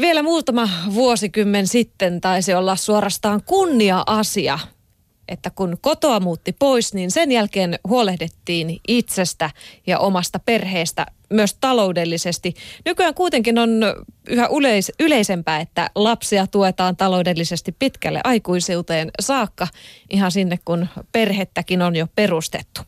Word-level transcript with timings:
Vielä 0.00 0.22
muutama 0.22 0.68
vuosikymmen 0.94 1.66
sitten 1.66 2.20
taisi 2.20 2.54
olla 2.54 2.76
suorastaan 2.76 3.42
kunnia-asia, 3.46 4.58
että 5.28 5.50
kun 5.50 5.76
kotoa 5.80 6.20
muutti 6.20 6.52
pois, 6.58 6.94
niin 6.94 7.10
sen 7.10 7.32
jälkeen 7.32 7.78
huolehdittiin 7.88 8.80
itsestä 8.88 9.50
ja 9.86 9.98
omasta 9.98 10.38
perheestä 10.38 11.06
myös 11.30 11.54
taloudellisesti. 11.60 12.54
Nykyään 12.84 13.14
kuitenkin 13.14 13.58
on 13.58 13.70
yhä 14.28 14.48
yleis- 14.58 14.92
yleisempää, 15.00 15.60
että 15.60 15.90
lapsia 15.94 16.46
tuetaan 16.46 16.96
taloudellisesti 16.96 17.76
pitkälle 17.78 18.20
aikuisuuteen 18.24 19.10
saakka, 19.20 19.68
ihan 20.10 20.32
sinne 20.32 20.58
kun 20.64 20.86
perhettäkin 21.12 21.82
on 21.82 21.96
jo 21.96 22.06
perustettu. 22.14 22.80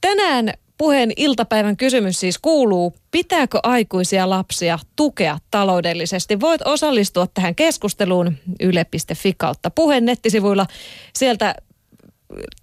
Tänään 0.00 0.52
Puheen 0.78 1.12
iltapäivän 1.16 1.76
kysymys 1.76 2.20
siis 2.20 2.38
kuuluu, 2.38 2.94
pitääkö 3.10 3.58
aikuisia 3.62 4.30
lapsia 4.30 4.78
tukea 4.96 5.38
taloudellisesti? 5.50 6.40
Voit 6.40 6.60
osallistua 6.64 7.26
tähän 7.26 7.54
keskusteluun 7.54 8.36
yle.fi 8.60 9.34
kautta 9.36 9.70
puheen 9.70 10.04
nettisivuilla. 10.04 10.66
Sieltä 11.14 11.54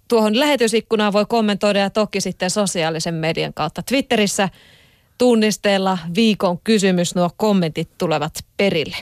tuohon 0.08 0.38
lähetysikkunaan 0.38 1.12
voi 1.12 1.26
kommentoida 1.28 1.78
ja 1.78 1.90
toki 1.90 2.20
sitten 2.20 2.50
sosiaalisen 2.50 3.14
median 3.14 3.54
kautta 3.54 3.82
Twitterissä 3.82 4.48
tunnisteella 5.18 5.98
viikon 6.14 6.58
kysymys, 6.64 7.14
nuo 7.14 7.30
kommentit 7.36 7.88
tulevat 7.98 8.32
perille. 8.56 8.96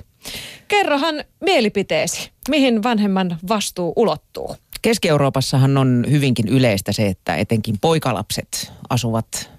Kerrohan 0.69 1.25
mielipiteesi, 1.41 2.31
mihin 2.49 2.83
vanhemman 2.83 3.39
vastuu 3.49 3.93
ulottuu? 3.97 4.57
Keski-Euroopassahan 4.85 5.77
on 5.77 6.05
hyvinkin 6.11 6.49
yleistä 6.49 6.93
se, 6.93 7.07
että 7.07 7.37
etenkin 7.37 7.77
poikalapset 7.81 8.73
asuvat 8.91 9.51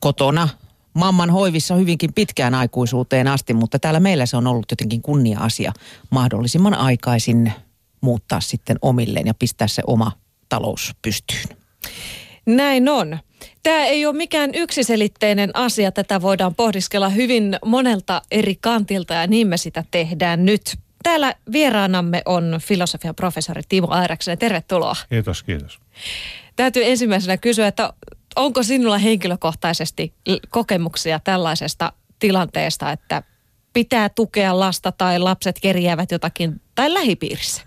kotona 0.00 0.48
mamman 0.94 1.30
hoivissa 1.30 1.74
hyvinkin 1.74 2.12
pitkään 2.14 2.54
aikuisuuteen 2.54 3.28
asti, 3.28 3.54
mutta 3.54 3.78
täällä 3.78 4.00
meillä 4.00 4.26
se 4.26 4.36
on 4.36 4.46
ollut 4.46 4.66
jotenkin 4.70 5.02
kunnia-asia 5.02 5.72
mahdollisimman 6.10 6.74
aikaisin 6.74 7.52
muuttaa 8.00 8.40
sitten 8.40 8.76
omilleen 8.82 9.26
ja 9.26 9.34
pistää 9.34 9.68
se 9.68 9.82
oma 9.86 10.12
talous 10.48 10.92
pystyyn. 11.02 11.56
Näin 12.46 12.88
on. 12.88 13.18
Tämä 13.62 13.84
ei 13.84 14.06
ole 14.06 14.16
mikään 14.16 14.50
yksiselitteinen 14.54 15.50
asia. 15.56 15.92
Tätä 15.92 16.22
voidaan 16.22 16.54
pohdiskella 16.54 17.08
hyvin 17.08 17.58
monelta 17.64 18.22
eri 18.30 18.56
kantilta 18.60 19.14
ja 19.14 19.26
niin 19.26 19.48
me 19.48 19.56
sitä 19.56 19.84
tehdään 19.90 20.44
nyt. 20.44 20.78
Täällä 21.02 21.34
vieraanamme 21.52 22.22
on 22.24 22.58
filosofian 22.62 23.14
professori 23.14 23.62
Timo 23.68 23.88
Airaksen. 23.90 24.38
Tervetuloa. 24.38 24.96
Kiitos, 25.08 25.42
kiitos. 25.42 25.80
Täytyy 26.56 26.84
ensimmäisenä 26.84 27.36
kysyä, 27.36 27.66
että 27.66 27.92
onko 28.36 28.62
sinulla 28.62 28.98
henkilökohtaisesti 28.98 30.14
kokemuksia 30.50 31.20
tällaisesta 31.20 31.92
tilanteesta, 32.18 32.92
että 32.92 33.22
pitää 33.72 34.08
tukea 34.08 34.58
lasta 34.58 34.92
tai 34.92 35.18
lapset 35.18 35.60
kerjäävät 35.60 36.10
jotakin 36.10 36.60
tai 36.74 36.94
lähipiirissä? 36.94 37.62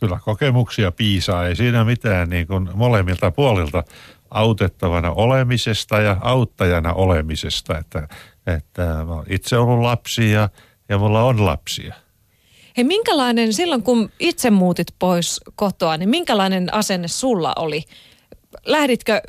Kyllä 0.00 0.18
kokemuksia 0.24 0.92
piisaa, 0.92 1.46
ei 1.46 1.56
siinä 1.56 1.84
mitään 1.84 2.30
niin 2.30 2.46
kuin 2.46 2.68
molemmilta 2.74 3.30
puolilta 3.30 3.84
autettavana 4.30 5.10
olemisesta 5.10 6.00
ja 6.00 6.16
auttajana 6.20 6.92
olemisesta. 6.92 7.78
Että, 7.78 8.08
että 8.46 8.82
mä 8.82 9.14
olen 9.14 9.26
itse 9.30 9.58
ollut 9.58 9.80
lapsia 9.80 10.48
ja 10.88 10.98
mulla 10.98 11.22
on 11.22 11.44
lapsia– 11.46 11.94
Hei, 12.78 12.84
minkälainen, 12.84 13.52
silloin 13.52 13.82
kun 13.82 14.10
itse 14.20 14.50
muutit 14.50 14.86
pois 14.98 15.40
kotoa, 15.54 15.96
niin 15.96 16.08
minkälainen 16.08 16.74
asenne 16.74 17.08
sulla 17.08 17.52
oli? 17.56 17.84
Lähditkö 18.66 19.22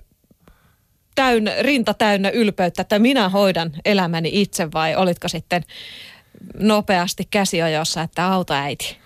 täynnä, 1.15 1.51
rinta 1.61 1.93
täynnä 1.93 2.29
ylpeyttä, 2.29 2.81
että 2.81 2.99
minä 2.99 3.29
hoidan 3.29 3.71
elämäni 3.85 4.29
itse 4.33 4.71
vai 4.71 4.95
olitko 4.95 5.27
sitten 5.27 5.63
nopeasti 6.59 7.27
käsiojossa, 7.31 8.01
että 8.01 8.27
auta 8.27 8.61
äiti? 8.61 8.97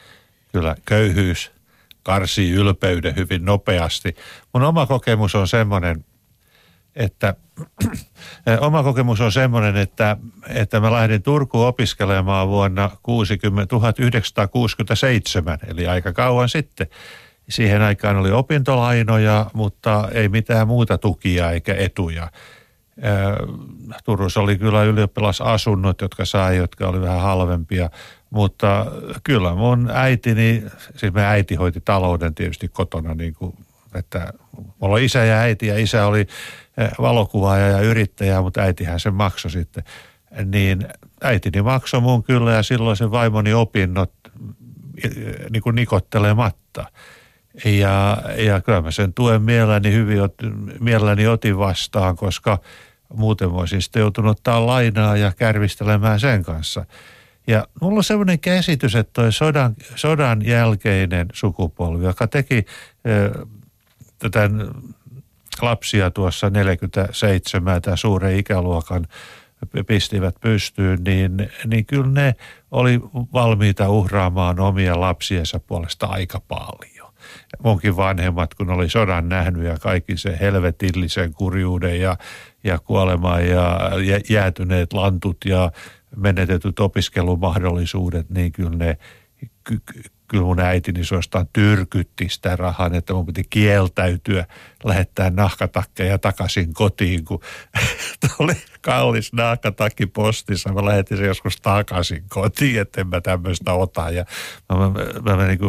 Kyllä, 0.51 0.75
köyhyys 0.85 1.51
karsii 2.03 2.51
ylpeyden 2.51 3.15
hyvin 3.15 3.45
nopeasti. 3.45 4.15
Mun 4.53 4.63
oma 4.63 4.85
kokemus 4.85 5.35
on 5.35 5.47
semmoinen, 5.47 6.05
että 6.95 7.35
oma 8.59 8.83
kokemus 8.83 9.21
on 9.21 9.31
semmoinen, 9.31 9.77
että, 9.77 10.17
että 10.49 10.79
mä 10.79 10.91
lähdin 10.91 11.23
Turkuun 11.23 11.67
opiskelemaan 11.67 12.47
vuonna 12.47 12.89
60, 13.03 13.65
1967, 13.65 15.57
eli 15.67 15.87
aika 15.87 16.13
kauan 16.13 16.49
sitten. 16.49 16.87
Siihen 17.49 17.81
aikaan 17.81 18.17
oli 18.17 18.31
opintolainoja, 18.31 19.45
mutta 19.53 20.09
ei 20.11 20.29
mitään 20.29 20.67
muuta 20.67 20.97
tukia 20.97 21.51
eikä 21.51 21.75
etuja. 21.75 22.31
Turussa 24.03 24.41
oli 24.41 24.57
kyllä 24.57 24.83
ylioppilasasunnot, 24.83 26.01
jotka 26.01 26.25
sai, 26.25 26.57
jotka 26.57 26.87
oli 26.87 27.01
vähän 27.01 27.21
halvempia, 27.21 27.89
mutta 28.29 28.85
kyllä 29.23 29.55
mun 29.55 29.89
äitini, 29.93 30.63
siis 30.95 31.13
me 31.13 31.25
äiti 31.25 31.55
hoiti 31.55 31.81
talouden 31.81 32.35
tietysti 32.35 32.67
kotona 32.67 33.13
niin 33.13 33.33
kuin 33.33 33.55
että 33.95 34.33
mulla 34.79 34.95
on 34.95 35.01
isä 35.01 35.25
ja 35.25 35.37
äiti 35.37 35.67
ja 35.67 35.77
isä 35.77 36.05
oli 36.05 36.19
eh, 36.19 36.27
valokuvaaja 37.01 37.67
ja 37.67 37.81
yrittäjä, 37.81 38.41
mutta 38.41 38.61
äitihän 38.61 38.99
sen 38.99 39.13
maksoi 39.13 39.51
sitten. 39.51 39.83
Niin 40.45 40.87
äitini 41.21 41.61
maksoi 41.61 42.01
mun 42.01 42.23
kyllä 42.23 42.51
ja 42.51 42.63
silloin 42.63 42.97
se 42.97 43.11
vaimoni 43.11 43.53
opinnot 43.53 44.13
eh, 45.03 45.11
niin 45.49 45.63
kuin 45.63 45.75
nikottelematta. 45.75 46.85
Ja, 47.65 48.23
ja 48.37 48.61
kyllä 48.61 48.81
mä 48.81 48.91
sen 48.91 49.13
tuen 49.13 49.41
mielelläni 49.41 49.91
hyvin, 49.91 50.19
mielelläni 50.79 51.27
otin 51.27 51.57
vastaan, 51.57 52.15
koska 52.15 52.59
muuten 53.13 53.51
voisin 53.51 53.81
sitten 53.81 53.99
joutunut 53.99 54.31
ottaa 54.31 54.65
lainaa 54.65 55.17
ja 55.17 55.31
kärvistelemään 55.31 56.19
sen 56.19 56.43
kanssa. 56.43 56.85
Ja 57.47 57.67
mulla 57.81 57.97
on 57.97 58.03
sellainen 58.03 58.39
käsitys, 58.39 58.95
että 58.95 59.13
toi 59.13 59.31
sodan, 59.31 59.75
sodan 59.95 60.45
jälkeinen 60.45 61.27
sukupolvi, 61.33 62.05
joka 62.05 62.27
teki 62.27 62.57
eh, 63.05 63.31
tämän 64.31 64.71
lapsia 65.61 66.11
tuossa 66.11 66.49
47 66.49 67.81
tämän 67.81 67.97
suuren 67.97 68.37
ikäluokan 68.37 69.07
pistivät 69.87 70.35
pystyyn, 70.41 71.03
niin, 71.03 71.51
niin 71.65 71.85
kyllä 71.85 72.11
ne 72.11 72.35
oli 72.71 72.99
valmiita 73.33 73.89
uhraamaan 73.89 74.59
omia 74.59 74.99
lapsiensa 74.99 75.59
puolesta 75.59 76.05
aika 76.05 76.41
paljon. 76.47 77.13
Munkin 77.63 77.97
vanhemmat, 77.97 78.53
kun 78.53 78.69
oli 78.69 78.89
sodan 78.89 79.29
nähnyt 79.29 79.63
ja 79.63 79.77
kaikki 79.77 80.17
se 80.17 80.37
helvetillisen 80.39 81.33
kurjuuden 81.33 81.99
ja, 81.99 82.17
ja 82.63 82.79
kuolema 82.79 83.39
ja 83.39 83.79
jäätyneet 84.29 84.93
lantut 84.93 85.37
ja 85.45 85.71
menetetyt 86.15 86.79
opiskelumahdollisuudet, 86.79 88.29
niin 88.29 88.51
kyllä 88.51 88.77
ne 88.77 88.97
kyllä 90.33 90.45
mun 90.45 90.59
äitini 90.59 91.03
suostaan 91.03 91.47
tyrkytti 91.53 92.29
sitä 92.29 92.55
rahaa, 92.55 92.89
että 92.93 93.13
mun 93.13 93.25
piti 93.25 93.43
kieltäytyä 93.49 94.45
lähettää 94.83 95.29
nahkatakkeja 95.29 96.17
takaisin 96.17 96.73
kotiin, 96.73 97.25
kun 97.25 97.39
oli 98.39 98.53
kallis 98.81 99.33
nahkatakki 99.33 100.05
postissa. 100.05 100.73
Mä 100.73 100.85
lähetin 100.85 101.17
sen 101.17 101.25
joskus 101.25 101.55
takaisin 101.61 102.23
kotiin, 102.29 102.81
että 102.81 103.01
en 103.01 103.07
mä 103.07 103.21
tämmöistä 103.21 103.73
ota. 103.73 104.09
Ja 104.09 104.25
mä, 104.69 104.77
mä, 104.77 104.89
mä, 105.21 105.35
mä 105.35 105.47
niin 105.47 105.59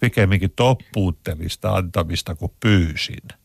pikemminkin 0.00 0.52
toppuuttelista 0.56 1.70
antamista, 1.74 2.34
kuin 2.34 2.52
pyysin 2.60 3.43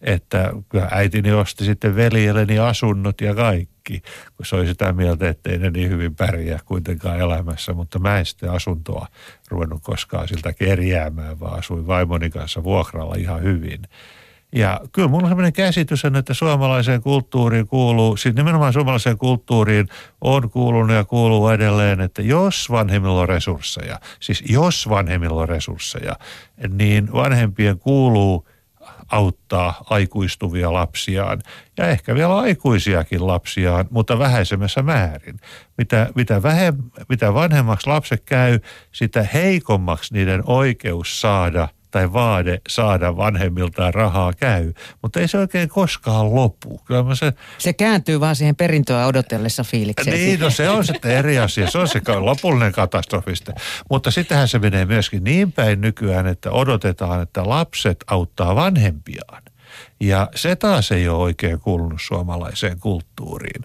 että 0.00 0.52
kyllä 0.68 0.88
äitini 0.90 1.32
osti 1.32 1.64
sitten 1.64 1.96
veljelleni 1.96 2.58
asunnot 2.58 3.20
ja 3.20 3.34
kaikki, 3.34 4.02
kun 4.36 4.46
se 4.46 4.56
oli 4.56 4.66
sitä 4.66 4.92
mieltä, 4.92 5.28
että 5.28 5.50
ei 5.50 5.58
ne 5.58 5.70
niin 5.70 5.90
hyvin 5.90 6.16
pärjää 6.16 6.58
kuitenkaan 6.64 7.20
elämässä, 7.20 7.72
mutta 7.72 7.98
mä 7.98 8.18
en 8.18 8.26
sitten 8.26 8.50
asuntoa 8.50 9.06
ruvennut 9.48 9.82
koskaan 9.82 10.28
siltä 10.28 10.52
kerjäämään, 10.52 11.40
vaan 11.40 11.58
asuin 11.58 11.86
vaimoni 11.86 12.30
kanssa 12.30 12.64
vuokralla 12.64 13.14
ihan 13.18 13.42
hyvin. 13.42 13.82
Ja 14.54 14.80
kyllä 14.92 15.08
mulla 15.08 15.24
on 15.24 15.30
sellainen 15.30 15.52
käsitys, 15.52 16.04
että 16.04 16.34
suomalaiseen 16.34 17.02
kulttuuriin 17.02 17.66
kuuluu, 17.66 18.16
siis 18.16 18.34
nimenomaan 18.34 18.72
suomalaiseen 18.72 19.18
kulttuuriin 19.18 19.88
on 20.20 20.50
kuulunut 20.50 20.96
ja 20.96 21.04
kuuluu 21.04 21.48
edelleen, 21.48 22.00
että 22.00 22.22
jos 22.22 22.70
vanhemmilla 22.70 23.20
on 23.20 23.28
resursseja, 23.28 24.00
siis 24.20 24.44
jos 24.48 24.88
vanhemmilla 24.88 25.42
on 25.42 25.48
resursseja, 25.48 26.16
niin 26.68 27.12
vanhempien 27.12 27.78
kuuluu– 27.78 28.48
auttaa 29.08 29.84
aikuistuvia 29.90 30.72
lapsiaan 30.72 31.40
ja 31.78 31.88
ehkä 31.88 32.14
vielä 32.14 32.36
aikuisiakin 32.36 33.26
lapsiaan, 33.26 33.86
mutta 33.90 34.18
vähäisemmässä 34.18 34.82
määrin. 34.82 35.40
Mitä, 35.78 36.08
mitä, 36.14 36.42
vähem, 36.42 36.76
mitä 37.08 37.34
vanhemmaksi 37.34 37.86
lapset 37.86 38.22
käy, 38.24 38.60
sitä 38.92 39.22
heikommaksi 39.34 40.14
niiden 40.14 40.42
oikeus 40.46 41.20
saada– 41.20 41.68
tai 41.98 42.12
vaade 42.12 42.60
saada 42.68 43.16
vanhemmiltaan 43.16 43.94
rahaa 43.94 44.32
käy, 44.32 44.72
mutta 45.02 45.20
ei 45.20 45.28
se 45.28 45.38
oikein 45.38 45.68
koskaan 45.68 46.34
lopu. 46.34 46.80
Kyllä 46.84 47.14
se... 47.14 47.32
se 47.58 47.72
kääntyy 47.72 48.20
vaan 48.20 48.36
siihen 48.36 48.56
perintöä 48.56 49.06
odotellessa 49.06 49.64
fiilikseen. 49.64 50.16
Niin, 50.16 50.40
no 50.40 50.50
se 50.50 50.68
on 50.70 50.84
sitten 50.84 51.10
eri 51.10 51.38
asia. 51.38 51.70
Se 51.70 51.78
on 51.78 51.88
se 51.88 52.00
lopullinen 52.18 52.72
katastrofiste. 52.72 53.52
Mutta 53.90 54.10
sittenhän 54.10 54.48
se 54.48 54.58
menee 54.58 54.84
myöskin 54.84 55.24
niin 55.24 55.52
päin 55.52 55.80
nykyään, 55.80 56.26
että 56.26 56.50
odotetaan, 56.50 57.22
että 57.22 57.48
lapset 57.48 58.04
auttaa 58.06 58.54
vanhempiaan. 58.54 59.42
Ja 60.00 60.28
se 60.34 60.56
taas 60.56 60.92
ei 60.92 61.08
ole 61.08 61.22
oikein 61.22 61.60
kuulunut 61.60 62.00
suomalaiseen 62.02 62.80
kulttuuriin. 62.80 63.64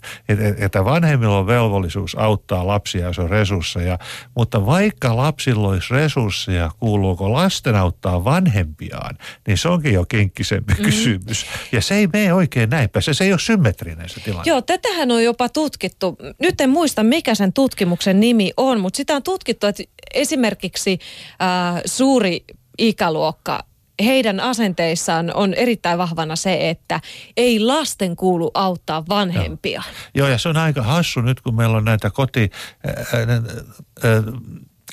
Että 0.58 0.86
vanhemmilla 0.86 1.38
on 1.38 1.48
velvollisuus 1.48 2.16
auttaa 2.16 2.68
lapsia, 2.68 3.06
jos 3.06 3.20
on 3.20 3.30
resursseja. 3.30 4.00
Mutta 4.36 4.66
vaikka 4.66 5.18
lapsilla 5.18 5.68
olisi 5.68 5.94
resursseja, 5.94 6.72
kuuluuko 6.80 7.34
lasten 7.34 7.76
auttaa 7.76 8.24
vanhempiaan, 8.24 9.18
niin 9.48 9.58
se 9.58 9.70
onkin 9.70 9.94
jo 9.94 10.06
kinkkisempi 10.06 10.74
mm. 10.74 10.84
kysymys. 10.84 11.46
Ja 11.72 11.82
se 11.82 11.96
ei 11.96 12.08
mene 12.14 12.34
oikein 12.34 12.70
näinpä. 12.70 13.02
Se, 13.02 13.14
se 13.14 13.24
ei 13.24 13.32
ole 13.32 13.40
symmetrinen 13.40 14.10
se 14.10 14.20
tilanne. 14.20 14.50
Joo, 14.50 14.62
tätähän 14.62 15.12
on 15.12 15.24
jopa 15.24 15.50
tutkittu. 15.50 16.18
Nyt 16.40 16.62
en 16.62 16.70
muista, 16.70 17.04
mikä 17.04 17.36
sen 17.36 17.54
tutkimuksen 17.54 18.20
nimi 18.20 18.54
on, 18.58 18.80
mutta 18.80 18.98
sitä 18.98 19.16
on 19.16 19.24
tutkittu, 19.24 19.68
että 19.68 19.84
esimerkiksi 20.14 21.00
äh, 21.42 21.82
suuri 21.86 22.46
ikäluokka 22.78 23.64
heidän 24.04 24.40
asenteissaan 24.40 25.32
on 25.34 25.54
erittäin 25.54 25.98
vahvana 25.98 26.36
se, 26.36 26.70
että 26.70 27.00
ei 27.38 27.60
lasten 27.60 28.16
kuulu 28.16 28.52
auttaa 28.54 29.04
vanhempia. 29.10 29.84
Joo, 29.86 30.04
Joo 30.14 30.28
ja 30.28 30.38
se 30.38 30.50
on 30.50 30.58
aika 30.58 30.84
hassu 30.84 31.22
nyt, 31.22 31.42
kun 31.42 31.56
meillä 31.56 31.78
on 31.78 31.86
näitä 31.86 32.10
koti, 32.10 32.50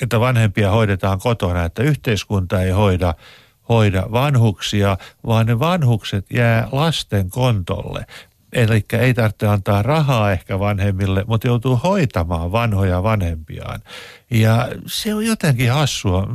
että 0.01 0.19
vanhempia 0.19 0.71
hoidetaan 0.71 1.19
kotona, 1.19 1.65
että 1.65 1.83
yhteiskunta 1.83 2.61
ei 2.61 2.71
hoida 2.71 3.13
hoida 3.69 4.07
vanhuksia, 4.11 4.97
vaan 5.25 5.45
ne 5.45 5.59
vanhukset 5.59 6.25
jää 6.33 6.67
lasten 6.71 7.29
kontolle. 7.29 8.05
Eli 8.53 8.85
ei 8.99 9.13
tarvitse 9.13 9.47
antaa 9.47 9.81
rahaa 9.81 10.31
ehkä 10.31 10.59
vanhemmille, 10.59 11.23
mutta 11.27 11.47
joutuu 11.47 11.75
hoitamaan 11.75 12.51
vanhoja 12.51 13.03
vanhempiaan. 13.03 13.81
Ja 14.31 14.67
se 14.85 15.13
on 15.13 15.25
jotenkin 15.25 15.71
hassua 15.71 16.27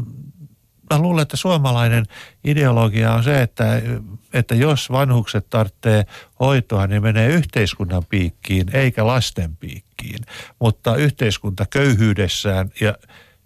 mä 0.91 0.99
luulen, 0.99 1.23
että 1.23 1.37
suomalainen 1.37 2.05
ideologia 2.45 3.13
on 3.13 3.25
se, 3.25 3.43
että, 3.43 3.83
että 4.33 4.55
jos 4.55 4.91
vanhukset 4.91 5.51
tarvitsee 5.51 6.07
hoitoa, 6.41 6.87
niin 6.87 7.03
menee 7.03 7.29
yhteiskunnan 7.29 8.05
piikkiin 8.05 8.77
eikä 8.77 9.07
lasten 9.07 9.57
piikkiin. 9.57 10.21
Mutta 10.59 10.97
yhteiskunta 10.97 11.67
köyhyydessään 11.71 12.71
ja, 12.81 12.95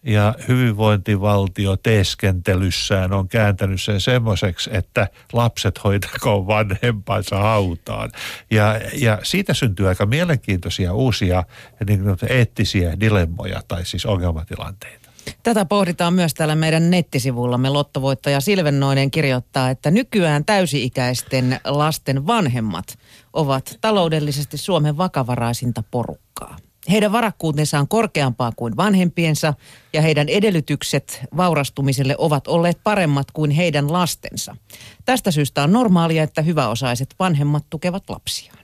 ja 0.02 0.34
hyvinvointivaltio 0.48 1.76
teeskentelyssään 1.76 3.12
on 3.12 3.28
kääntänyt 3.28 3.82
sen 3.82 4.00
semmoiseksi, 4.00 4.70
että 4.72 5.08
lapset 5.32 5.84
hoitakoon 5.84 6.46
vanhempansa 6.46 7.38
hautaan. 7.38 8.10
Ja, 8.50 8.80
ja 8.94 9.18
siitä 9.22 9.54
syntyy 9.54 9.88
aika 9.88 10.06
mielenkiintoisia 10.06 10.92
uusia 10.92 11.44
niin 11.86 12.02
eettisiä 12.28 13.00
dilemmoja 13.00 13.62
tai 13.68 13.84
siis 13.84 14.06
ongelmatilanteita. 14.06 15.09
Tätä 15.42 15.64
pohditaan 15.64 16.14
myös 16.14 16.34
täällä 16.34 16.54
meidän 16.54 16.90
nettisivullamme. 16.90 17.68
Lottovoittaja 17.70 18.40
Silvennoinen 18.40 19.10
kirjoittaa, 19.10 19.70
että 19.70 19.90
nykyään 19.90 20.44
täysi-ikäisten 20.44 21.60
lasten 21.64 22.26
vanhemmat 22.26 22.98
ovat 23.32 23.78
taloudellisesti 23.80 24.56
Suomen 24.56 24.96
vakavaraisinta 24.96 25.82
porukkaa. 25.90 26.56
Heidän 26.90 27.12
varakkuutensa 27.12 27.78
on 27.78 27.88
korkeampaa 27.88 28.52
kuin 28.56 28.76
vanhempiensa 28.76 29.54
ja 29.92 30.02
heidän 30.02 30.28
edellytykset 30.28 31.20
vaurastumiselle 31.36 32.14
ovat 32.18 32.46
olleet 32.48 32.78
paremmat 32.84 33.30
kuin 33.30 33.50
heidän 33.50 33.92
lastensa. 33.92 34.56
Tästä 35.04 35.30
syystä 35.30 35.62
on 35.62 35.72
normaalia, 35.72 36.22
että 36.22 36.42
hyväosaiset 36.42 37.14
vanhemmat 37.18 37.64
tukevat 37.70 38.10
lapsiaan. 38.10 38.58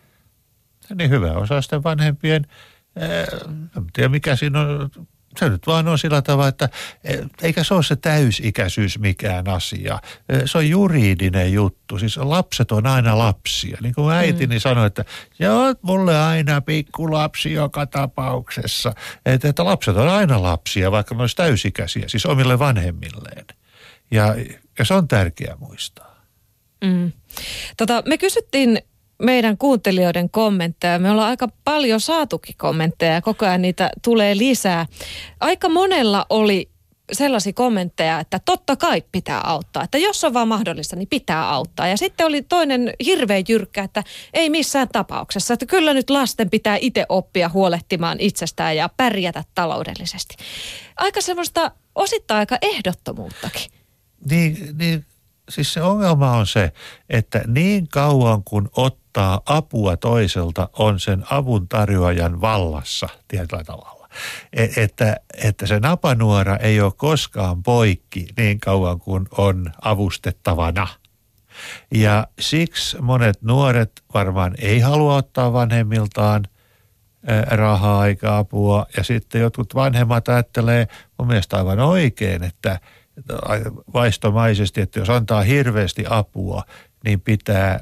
Niin 0.94 1.10
hyväosaisten 1.10 1.84
vanhempien, 1.84 2.46
en 3.76 3.86
tiedä 3.92 4.08
mikä 4.08 4.36
siinä 4.36 4.60
on 4.60 4.90
se 5.38 5.48
nyt 5.48 5.66
vaan 5.66 5.88
on 5.88 5.98
sillä 5.98 6.22
tavalla, 6.22 6.48
että 6.48 6.68
e, 7.04 7.16
eikä 7.42 7.64
se 7.64 7.74
ole 7.74 7.82
se 7.82 7.96
täysikäisyys 7.96 8.98
mikään 8.98 9.48
asia. 9.48 9.98
E, 10.28 10.46
se 10.46 10.58
on 10.58 10.68
juridinen 10.68 11.52
juttu. 11.52 11.98
Siis 11.98 12.16
lapset 12.16 12.72
on 12.72 12.86
aina 12.86 13.18
lapsia. 13.18 13.78
Niin 13.80 13.94
kuin 13.94 14.14
äitini 14.14 14.56
mm. 14.56 14.60
sanoi, 14.60 14.86
että 14.86 15.04
joo, 15.38 15.74
mulle 15.82 16.18
aina 16.18 16.60
pikkulapsi 16.60 17.52
joka 17.52 17.86
tapauksessa. 17.86 18.92
Että, 19.26 19.48
että 19.48 19.64
lapset 19.64 19.96
on 19.96 20.08
aina 20.08 20.42
lapsia, 20.42 20.90
vaikka 20.90 21.14
ne 21.14 21.20
olisi 21.20 21.36
täysikäisiä, 21.36 22.08
siis 22.08 22.26
omille 22.26 22.58
vanhemmilleen. 22.58 23.44
Ja, 24.10 24.34
ja 24.78 24.84
se 24.84 24.94
on 24.94 25.08
tärkeää 25.08 25.56
muistaa. 25.56 26.24
Mm. 26.84 27.12
Tota, 27.76 28.02
me 28.06 28.18
kysyttiin 28.18 28.82
meidän 29.22 29.58
kuuntelijoiden 29.58 30.30
kommentteja. 30.30 30.98
Me 30.98 31.10
ollaan 31.10 31.28
aika 31.28 31.48
paljon 31.64 32.00
saatukin 32.00 32.54
kommentteja 32.58 33.12
ja 33.12 33.22
koko 33.22 33.46
ajan 33.46 33.62
niitä 33.62 33.90
tulee 34.04 34.36
lisää. 34.36 34.86
Aika 35.40 35.68
monella 35.68 36.26
oli 36.30 36.70
sellaisia 37.12 37.52
kommentteja, 37.52 38.20
että 38.20 38.40
totta 38.44 38.76
kai 38.76 39.02
pitää 39.12 39.40
auttaa. 39.40 39.82
Että 39.82 39.98
jos 39.98 40.24
on 40.24 40.34
vaan 40.34 40.48
mahdollista, 40.48 40.96
niin 40.96 41.08
pitää 41.08 41.50
auttaa. 41.50 41.88
Ja 41.88 41.96
sitten 41.96 42.26
oli 42.26 42.42
toinen 42.42 42.92
hirveän 43.04 43.44
jyrkkä, 43.48 43.82
että 43.82 44.04
ei 44.34 44.50
missään 44.50 44.88
tapauksessa. 44.88 45.54
Että 45.54 45.66
kyllä 45.66 45.94
nyt 45.94 46.10
lasten 46.10 46.50
pitää 46.50 46.78
itse 46.80 47.06
oppia 47.08 47.48
huolehtimaan 47.48 48.20
itsestään 48.20 48.76
ja 48.76 48.90
pärjätä 48.96 49.44
taloudellisesti. 49.54 50.36
Aika 50.96 51.20
semmoista 51.20 51.70
osittain 51.94 52.38
aika 52.38 52.58
ehdottomuuttakin. 52.62 53.70
Niin, 54.30 54.56
niin 54.78 55.06
siis 55.48 55.72
se 55.72 55.82
ongelma 55.82 56.30
on 56.30 56.46
se, 56.46 56.72
että 57.10 57.44
niin 57.46 57.88
kauan 57.88 58.44
kun 58.44 58.68
ottaa 58.76 59.05
apua 59.46 59.96
toiselta, 59.96 60.68
on 60.72 61.00
sen 61.00 61.24
avun 61.30 61.68
tarjoajan 61.68 62.40
vallassa 62.40 63.08
tietyllä 63.28 63.64
tavalla. 63.64 64.08
E, 64.52 64.66
että, 64.76 65.16
että 65.42 65.66
se 65.66 65.80
napanuora 65.80 66.56
ei 66.56 66.80
ole 66.80 66.92
koskaan 66.96 67.62
poikki 67.62 68.26
niin 68.36 68.60
kauan 68.60 68.98
kuin 68.98 69.26
on 69.38 69.72
avustettavana. 69.82 70.88
Ja 71.94 72.26
siksi 72.40 73.00
monet 73.00 73.42
nuoret 73.42 73.92
varmaan 74.14 74.54
ei 74.58 74.80
halua 74.80 75.16
ottaa 75.16 75.52
vanhemmiltaan 75.52 76.44
rahaa 77.50 78.06
eikä 78.06 78.36
apua. 78.36 78.86
Ja 78.96 79.04
sitten 79.04 79.40
jotkut 79.40 79.74
vanhemmat 79.74 80.28
ajattelee 80.28 80.88
mun 81.18 81.28
mielestä 81.28 81.56
aivan 81.56 81.80
oikein, 81.80 82.42
että– 82.44 82.80
vaistomaisesti, 83.94 84.80
että 84.80 84.98
jos 84.98 85.10
antaa 85.10 85.42
hirveästi 85.42 86.04
apua, 86.10 86.62
niin 87.04 87.20
pitää 87.20 87.80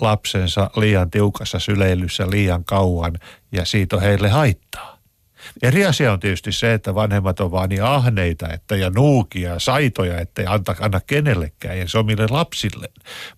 lapsensa 0.00 0.70
liian 0.76 1.10
tiukassa 1.10 1.58
syleilyssä 1.58 2.30
liian 2.30 2.64
kauan 2.64 3.12
ja 3.52 3.64
siitä 3.64 3.96
on 3.96 4.02
heille 4.02 4.28
haittaa. 4.28 4.94
Eri 5.62 5.86
asia 5.86 6.12
on 6.12 6.20
tietysti 6.20 6.52
se, 6.52 6.74
että 6.74 6.94
vanhemmat 6.94 7.40
on 7.40 7.50
vaan 7.50 7.68
niin 7.68 7.82
ahneita 7.82 8.48
että 8.48 8.76
ja 8.76 8.90
nuukia 8.90 9.52
ja 9.52 9.58
saitoja, 9.58 10.20
että 10.20 10.42
ei 10.42 10.46
anta, 10.46 10.76
anna 10.80 11.00
kenellekään 11.00 11.78
ja 11.78 11.88
se 11.88 11.98
lapsille. 12.30 12.88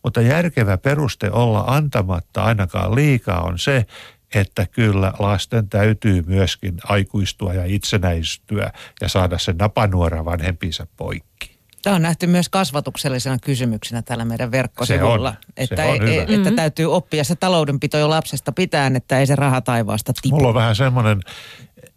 Mutta 0.03 0.20
järkevä 0.20 0.79
peruste 0.79 1.31
olla 1.31 1.64
antamatta 1.67 2.44
ainakaan 2.44 2.94
liikaa 2.94 3.41
on 3.41 3.59
se, 3.59 3.87
että 4.35 4.67
kyllä 4.67 5.12
lasten 5.19 5.69
täytyy 5.69 6.23
myöskin 6.26 6.75
aikuistua 6.85 7.55
ja 7.55 7.64
itsenäistyä 7.64 8.73
ja 9.00 9.09
saada 9.09 9.38
sen 9.38 9.56
napanuora 9.56 10.25
vanhempinsa 10.25 10.87
poikki. 10.97 11.56
Tämä 11.87 11.97
on 11.97 12.02
nähty 12.02 12.26
myös 12.26 12.49
kasvatuksellisena 12.49 13.38
kysymyksenä 13.38 14.02
täällä 14.02 14.25
meidän 14.25 14.50
verkkosivulla. 14.50 15.31
Se 15.31 15.38
on, 15.38 15.55
että, 15.57 15.76
se 15.76 15.83
on 15.83 16.09
ei, 16.09 16.19
että 16.19 16.37
mm-hmm. 16.37 16.57
täytyy 16.57 16.95
oppia 16.95 17.25
se 17.25 17.37
taloudenpito 17.37 17.99
jo 17.99 18.11
lapsesta 18.11 18.52
pitään, 18.52 18.97
että 18.97 19.19
ei 19.19 19.26
se 19.26 19.37
raha 19.37 19.61
taivaasta 19.61 20.12
tipu. 20.23 20.37
Mulla 20.37 20.49
on 20.49 20.55
vähän 20.55 20.76
semmoinen, 20.76 21.21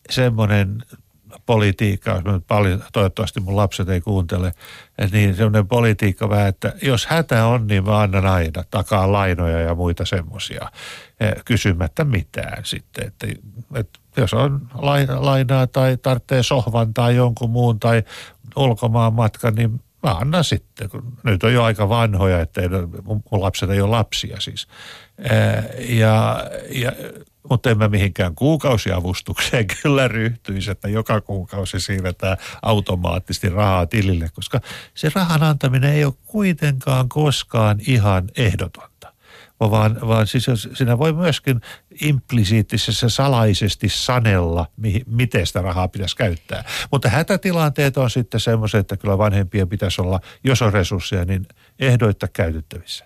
semmoinen 0.09 0.83
politiikka, 1.45 2.11
jos 2.11 2.23
mä 2.23 2.39
paljon, 2.47 2.83
toivottavasti 2.93 3.39
mun 3.39 3.55
lapset 3.55 3.89
ei 3.89 4.01
kuuntele, 4.01 4.51
että 4.97 5.17
niin 5.17 5.35
semmoinen 5.35 5.67
politiikka 5.67 6.29
vähän, 6.29 6.47
että 6.47 6.73
jos 6.81 7.05
hätä 7.05 7.45
on, 7.45 7.67
niin 7.67 7.85
mä 7.85 7.99
annan 7.99 8.25
aina 8.25 8.63
takaa 8.71 9.11
lainoja 9.11 9.59
ja 9.59 9.75
muita 9.75 10.05
semmoisia 10.05 10.71
kysymättä 11.45 12.03
mitään 12.03 12.65
sitten, 12.65 13.07
että, 13.07 13.27
että 13.75 13.99
jos 14.17 14.33
on 14.33 14.67
lainaa 15.19 15.67
tai 15.67 15.97
tarvitsee 15.97 16.43
sohvan 16.43 16.93
tai 16.93 17.15
jonkun 17.15 17.49
muun 17.49 17.79
tai 17.79 18.03
ulkomaan 18.55 19.13
matka, 19.13 19.51
niin 19.51 19.81
mä 20.03 20.11
annan 20.11 20.43
sitten, 20.43 20.89
kun 20.89 21.13
nyt 21.23 21.43
on 21.43 21.53
jo 21.53 21.63
aika 21.63 21.89
vanhoja, 21.89 22.41
että 22.41 22.61
mun 23.05 23.23
lapset 23.31 23.69
ei 23.69 23.81
ole 23.81 23.89
lapsia 23.89 24.39
siis. 24.39 24.67
Ja, 25.89 26.43
ja 26.71 26.91
mutta 27.49 27.69
en 27.69 27.77
mä 27.77 27.87
mihinkään 27.87 28.35
kuukausiavustukseen 28.35 29.65
kyllä 29.81 30.07
ryhtyisi, 30.07 30.71
että 30.71 30.89
joka 30.89 31.21
kuukausi 31.21 31.79
siirretään 31.79 32.37
automaattisesti 32.61 33.49
rahaa 33.49 33.85
tilille, 33.85 34.29
koska 34.33 34.61
se 34.93 35.11
rahan 35.15 35.43
antaminen 35.43 35.93
ei 35.93 36.05
ole 36.05 36.13
kuitenkaan 36.25 37.09
koskaan 37.09 37.79
ihan 37.87 38.29
ehdotonta. 38.37 38.98
Vaan, 39.59 40.07
vaan 40.07 40.27
siis 40.27 40.45
siinä 40.73 40.97
voi 40.97 41.13
myöskin 41.13 41.61
implisiittisessä 42.01 43.09
salaisesti 43.09 43.89
sanella, 43.89 44.65
mihin, 44.77 45.01
miten 45.07 45.47
sitä 45.47 45.61
rahaa 45.61 45.87
pitäisi 45.87 46.15
käyttää. 46.15 46.63
Mutta 46.91 47.09
hätätilanteet 47.09 47.97
on 47.97 48.09
sitten 48.09 48.39
semmoiset, 48.39 48.79
että 48.79 48.97
kyllä 48.97 49.17
vanhempien 49.17 49.69
pitäisi 49.69 50.01
olla, 50.01 50.19
jos 50.43 50.61
on 50.61 50.73
resursseja, 50.73 51.25
niin 51.25 51.47
ehdoitta 51.79 52.27
käytettävissä. 52.27 53.05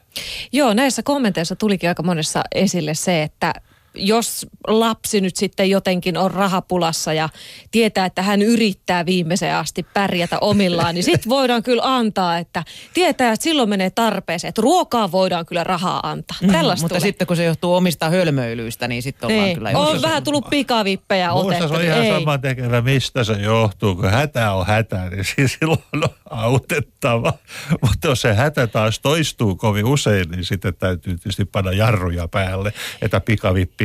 Joo, 0.51 0.73
näissä 0.73 1.03
kommenteissa 1.03 1.55
tulikin 1.55 1.89
aika 1.89 2.03
monessa 2.03 2.43
esille 2.55 2.93
se, 2.93 3.23
että 3.23 3.53
jos 3.95 4.45
lapsi 4.67 5.21
nyt 5.21 5.35
sitten 5.35 5.69
jotenkin 5.69 6.17
on 6.17 6.31
rahapulassa 6.31 7.13
ja 7.13 7.29
tietää, 7.71 8.05
että 8.05 8.21
hän 8.21 8.41
yrittää 8.41 9.05
viimeiseen 9.05 9.55
asti 9.55 9.83
pärjätä 9.93 10.37
omillaan, 10.39 10.95
niin 10.95 11.03
sitten 11.03 11.29
voidaan 11.29 11.63
kyllä 11.63 11.81
antaa, 11.85 12.37
että 12.37 12.63
tietää, 12.93 13.33
että 13.33 13.43
silloin 13.43 13.69
menee 13.69 13.89
tarpeeseen, 13.89 14.49
että 14.49 14.61
ruokaa 14.61 15.11
voidaan 15.11 15.45
kyllä 15.45 15.63
rahaa 15.63 15.99
antaa. 16.09 16.37
Mm, 16.41 16.51
Tällaista 16.51 16.83
mutta 16.83 16.95
tulee. 16.99 17.07
sitten 17.09 17.27
kun 17.27 17.35
se 17.37 17.43
johtuu 17.43 17.75
omista 17.75 18.09
hölmöilyistä, 18.09 18.87
niin 18.87 19.03
sitten 19.03 19.27
ollaan 19.27 19.43
Niin. 19.45 19.57
kyllä 19.57 19.69
On 19.69 19.75
jossain- 19.85 20.01
vähän 20.01 20.23
tullut 20.23 20.49
pikavippejä 20.49 21.27
Minusta 21.29 21.47
otettu. 21.47 21.67
se 21.67 21.73
on 21.73 21.79
niin 21.81 21.91
ihan 21.91 22.03
ei. 22.05 22.11
sama 22.11 22.37
tekevä, 22.37 22.81
mistä 22.81 23.23
se 23.23 23.33
johtuu. 23.33 23.95
Kun 23.95 24.09
hätä 24.11 24.53
on 24.53 24.65
hätä, 24.65 25.09
niin 25.09 25.25
siis 25.35 25.57
silloin 25.59 25.83
on 25.93 26.03
autettava. 26.29 27.33
Mutta 27.81 28.07
jos 28.07 28.21
se 28.21 28.33
hätä 28.33 28.67
taas 28.67 28.99
toistuu 28.99 29.55
kovin 29.55 29.85
usein, 29.85 30.29
niin 30.31 30.45
sitten 30.45 30.73
täytyy 30.75 31.17
tietysti 31.17 31.45
panna 31.45 31.71
jarruja 31.71 32.27
päälle. 32.27 32.73
Että 33.01 33.19
pikavippi, 33.19 33.82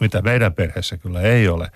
mitä 0.00 0.22
meidän 0.22 0.54
perheessä 0.54 0.96
kyllä 0.96 1.20
ei 1.20 1.48
ole. 1.48 1.70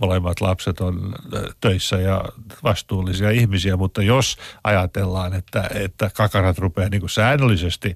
Molemmat 0.00 0.40
lapset 0.40 0.80
on 0.80 1.14
töissä 1.60 1.96
ja 1.96 2.24
vastuullisia 2.62 3.30
ihmisiä, 3.30 3.76
mutta 3.76 4.02
jos 4.02 4.36
ajatellaan, 4.64 5.34
että, 5.34 5.70
että 5.74 6.10
kakarat 6.14 6.58
rupeaa 6.58 6.88
niin 6.88 7.00
kuin 7.00 7.10
säännöllisesti 7.10 7.94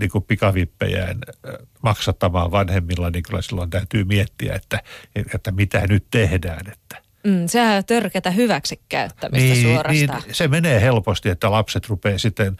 niin 0.00 0.10
kuin 0.10 0.24
pikavippejään 0.24 1.18
maksattamaan 1.82 2.50
vanhemmilla, 2.50 3.10
niin 3.10 3.22
kyllä 3.22 3.42
silloin 3.42 3.70
täytyy 3.70 4.04
miettiä, 4.04 4.54
että, 4.54 4.82
että 5.34 5.50
mitä 5.50 5.86
nyt 5.86 6.04
tehdään. 6.10 6.66
Että. 6.72 7.02
Mm, 7.26 7.46
sehän 7.46 7.76
on 7.76 7.84
törkeätä 7.84 8.30
hyväksikäyttämistä 8.30 9.54
niin, 9.54 9.66
suorastaan. 9.66 10.22
Niin, 10.22 10.34
se 10.34 10.48
menee 10.48 10.80
helposti, 10.80 11.28
että 11.28 11.50
lapset 11.50 11.88
rupeaa 11.88 12.18
sitten 12.18 12.56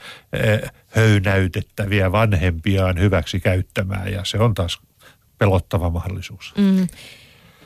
höynäytettäviä 0.87 2.13
vanhempiaan 2.13 2.99
hyväksi 2.99 3.41
käyttämään 3.41 4.13
ja 4.13 4.25
se 4.25 4.39
on 4.39 4.55
taas 4.55 4.79
pelottava 5.39 5.91
mahdollisuus. 5.91 6.55
Mm. 6.59 6.87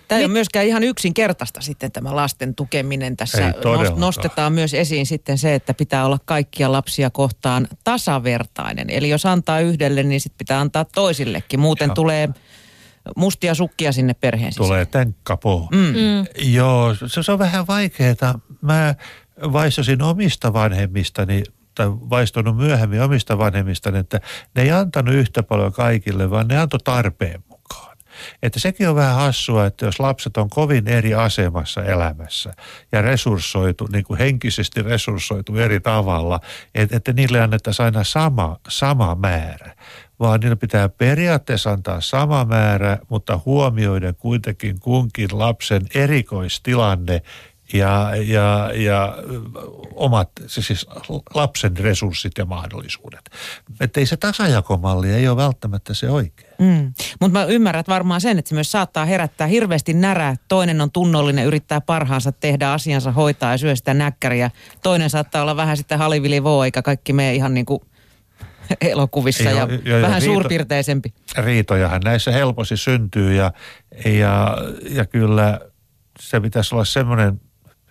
Tämä 0.08 0.18
ei 0.18 0.24
ole 0.24 0.32
myöskään 0.32 0.66
ihan 0.66 0.82
yksinkertaista 0.82 1.60
sitten 1.60 1.92
tämä 1.92 2.16
lasten 2.16 2.54
tukeminen. 2.54 3.16
Tässä 3.16 3.54
nostetaan 3.96 4.52
myös 4.52 4.74
esiin 4.74 5.06
sitten 5.06 5.38
se, 5.38 5.54
että 5.54 5.74
pitää 5.74 6.06
olla 6.06 6.18
kaikkia 6.24 6.72
lapsia 6.72 7.10
kohtaan 7.10 7.68
tasavertainen. 7.84 8.90
Eli 8.90 9.08
jos 9.08 9.26
antaa 9.26 9.60
yhdelle, 9.60 10.02
niin 10.02 10.20
sitten 10.20 10.38
pitää 10.38 10.60
antaa 10.60 10.84
toisillekin. 10.84 11.60
Muuten 11.60 11.86
Joo. 11.86 11.94
tulee 11.94 12.28
mustia 13.16 13.54
sukkia 13.54 13.92
sinne 13.92 14.14
perheen 14.14 14.52
sisään. 14.52 14.66
Tulee 14.66 14.86
tenkkapoo. 14.86 15.68
Mm. 15.70 15.78
Mm. 15.78 16.26
Joo, 16.52 16.94
se, 16.94 17.22
se 17.22 17.32
on 17.32 17.38
vähän 17.38 17.66
vaikeaa. 17.66 18.40
Mä 18.60 18.94
vaistosin 19.52 20.02
omista 20.02 20.52
vanhemmistani, 20.52 21.42
tai 21.74 21.90
vaistunut 21.90 22.56
myöhemmin 22.56 23.02
omista 23.02 23.38
vanhemmistani, 23.38 23.98
että 23.98 24.20
ne 24.54 24.62
ei 24.62 24.70
antanut 24.70 25.14
yhtä 25.14 25.42
paljon 25.42 25.72
kaikille, 25.72 26.30
vaan 26.30 26.48
ne 26.48 26.58
antoi 26.58 26.80
tarpeen 26.84 27.44
mukaan. 27.48 27.59
Että 28.42 28.60
sekin 28.60 28.88
on 28.88 28.94
vähän 28.94 29.14
hassua, 29.14 29.66
että 29.66 29.86
jos 29.86 30.00
lapset 30.00 30.36
on 30.36 30.50
kovin 30.50 30.88
eri 30.88 31.14
asemassa 31.14 31.84
elämässä 31.84 32.52
ja 32.92 33.02
resurssoitu, 33.02 33.88
niin 33.92 34.04
kuin 34.04 34.18
henkisesti 34.18 34.82
resurssoitu 34.82 35.56
eri 35.56 35.80
tavalla, 35.80 36.40
että, 36.74 36.96
että 36.96 37.12
niille 37.12 37.40
annettaisiin 37.40 37.84
aina 37.84 38.04
sama, 38.04 38.56
sama 38.68 39.14
määrä. 39.14 39.74
Vaan 40.20 40.40
niillä 40.40 40.56
pitää 40.56 40.88
periaatteessa 40.88 41.70
antaa 41.70 42.00
sama 42.00 42.44
määrä, 42.44 42.98
mutta 43.08 43.40
huomioiden 43.44 44.14
kuitenkin 44.14 44.80
kunkin 44.80 45.28
lapsen 45.32 45.82
erikoistilanne 45.94 47.22
ja, 47.72 48.10
ja, 48.16 48.70
ja 48.74 49.14
omat, 49.94 50.30
siis 50.46 50.86
lapsen 51.34 51.76
resurssit 51.76 52.32
ja 52.38 52.44
mahdollisuudet. 52.44 53.30
Että 53.80 54.00
ei 54.00 54.06
se 54.06 54.16
tasajakomalli 54.16 55.12
ei 55.12 55.28
ole 55.28 55.36
välttämättä 55.36 55.94
se 55.94 56.10
oikea. 56.10 56.50
Mm. 56.58 56.92
Mutta 57.20 57.38
mä 57.38 57.44
ymmärrät 57.44 57.88
varmaan 57.88 58.20
sen, 58.20 58.38
että 58.38 58.48
se 58.48 58.54
myös 58.54 58.72
saattaa 58.72 59.04
herättää 59.04 59.46
hirveästi 59.46 59.94
närää. 59.94 60.36
Toinen 60.48 60.80
on 60.80 60.92
tunnollinen, 60.92 61.46
yrittää 61.46 61.80
parhaansa 61.80 62.32
tehdä 62.32 62.72
asiansa, 62.72 63.12
hoitaa 63.12 63.52
ja 63.52 63.58
syö 63.58 63.76
sitä 63.76 63.94
näkkäriä. 63.94 64.50
Toinen 64.82 65.10
saattaa 65.10 65.42
olla 65.42 65.56
vähän 65.56 65.76
sitten 65.76 65.98
halivili 65.98 66.42
eikä 66.64 66.82
kaikki 66.82 67.12
mene 67.12 67.34
ihan 67.34 67.54
niin 67.54 67.66
kuin 67.66 67.80
elokuvissa 68.80 69.50
Ei 69.50 69.56
ja 69.56 69.68
joo, 69.70 69.80
joo, 69.84 70.02
vähän 70.02 70.22
riito- 70.22 70.32
suurpiirteisempi. 70.32 71.14
riitojahan 71.36 72.00
näissä 72.04 72.32
helposti 72.32 72.76
syntyy 72.76 73.34
ja, 73.34 73.52
ja, 74.04 74.56
ja 74.90 75.04
kyllä 75.04 75.60
se 76.20 76.40
pitäisi 76.40 76.74
olla 76.74 76.84
semmoinen 76.84 77.40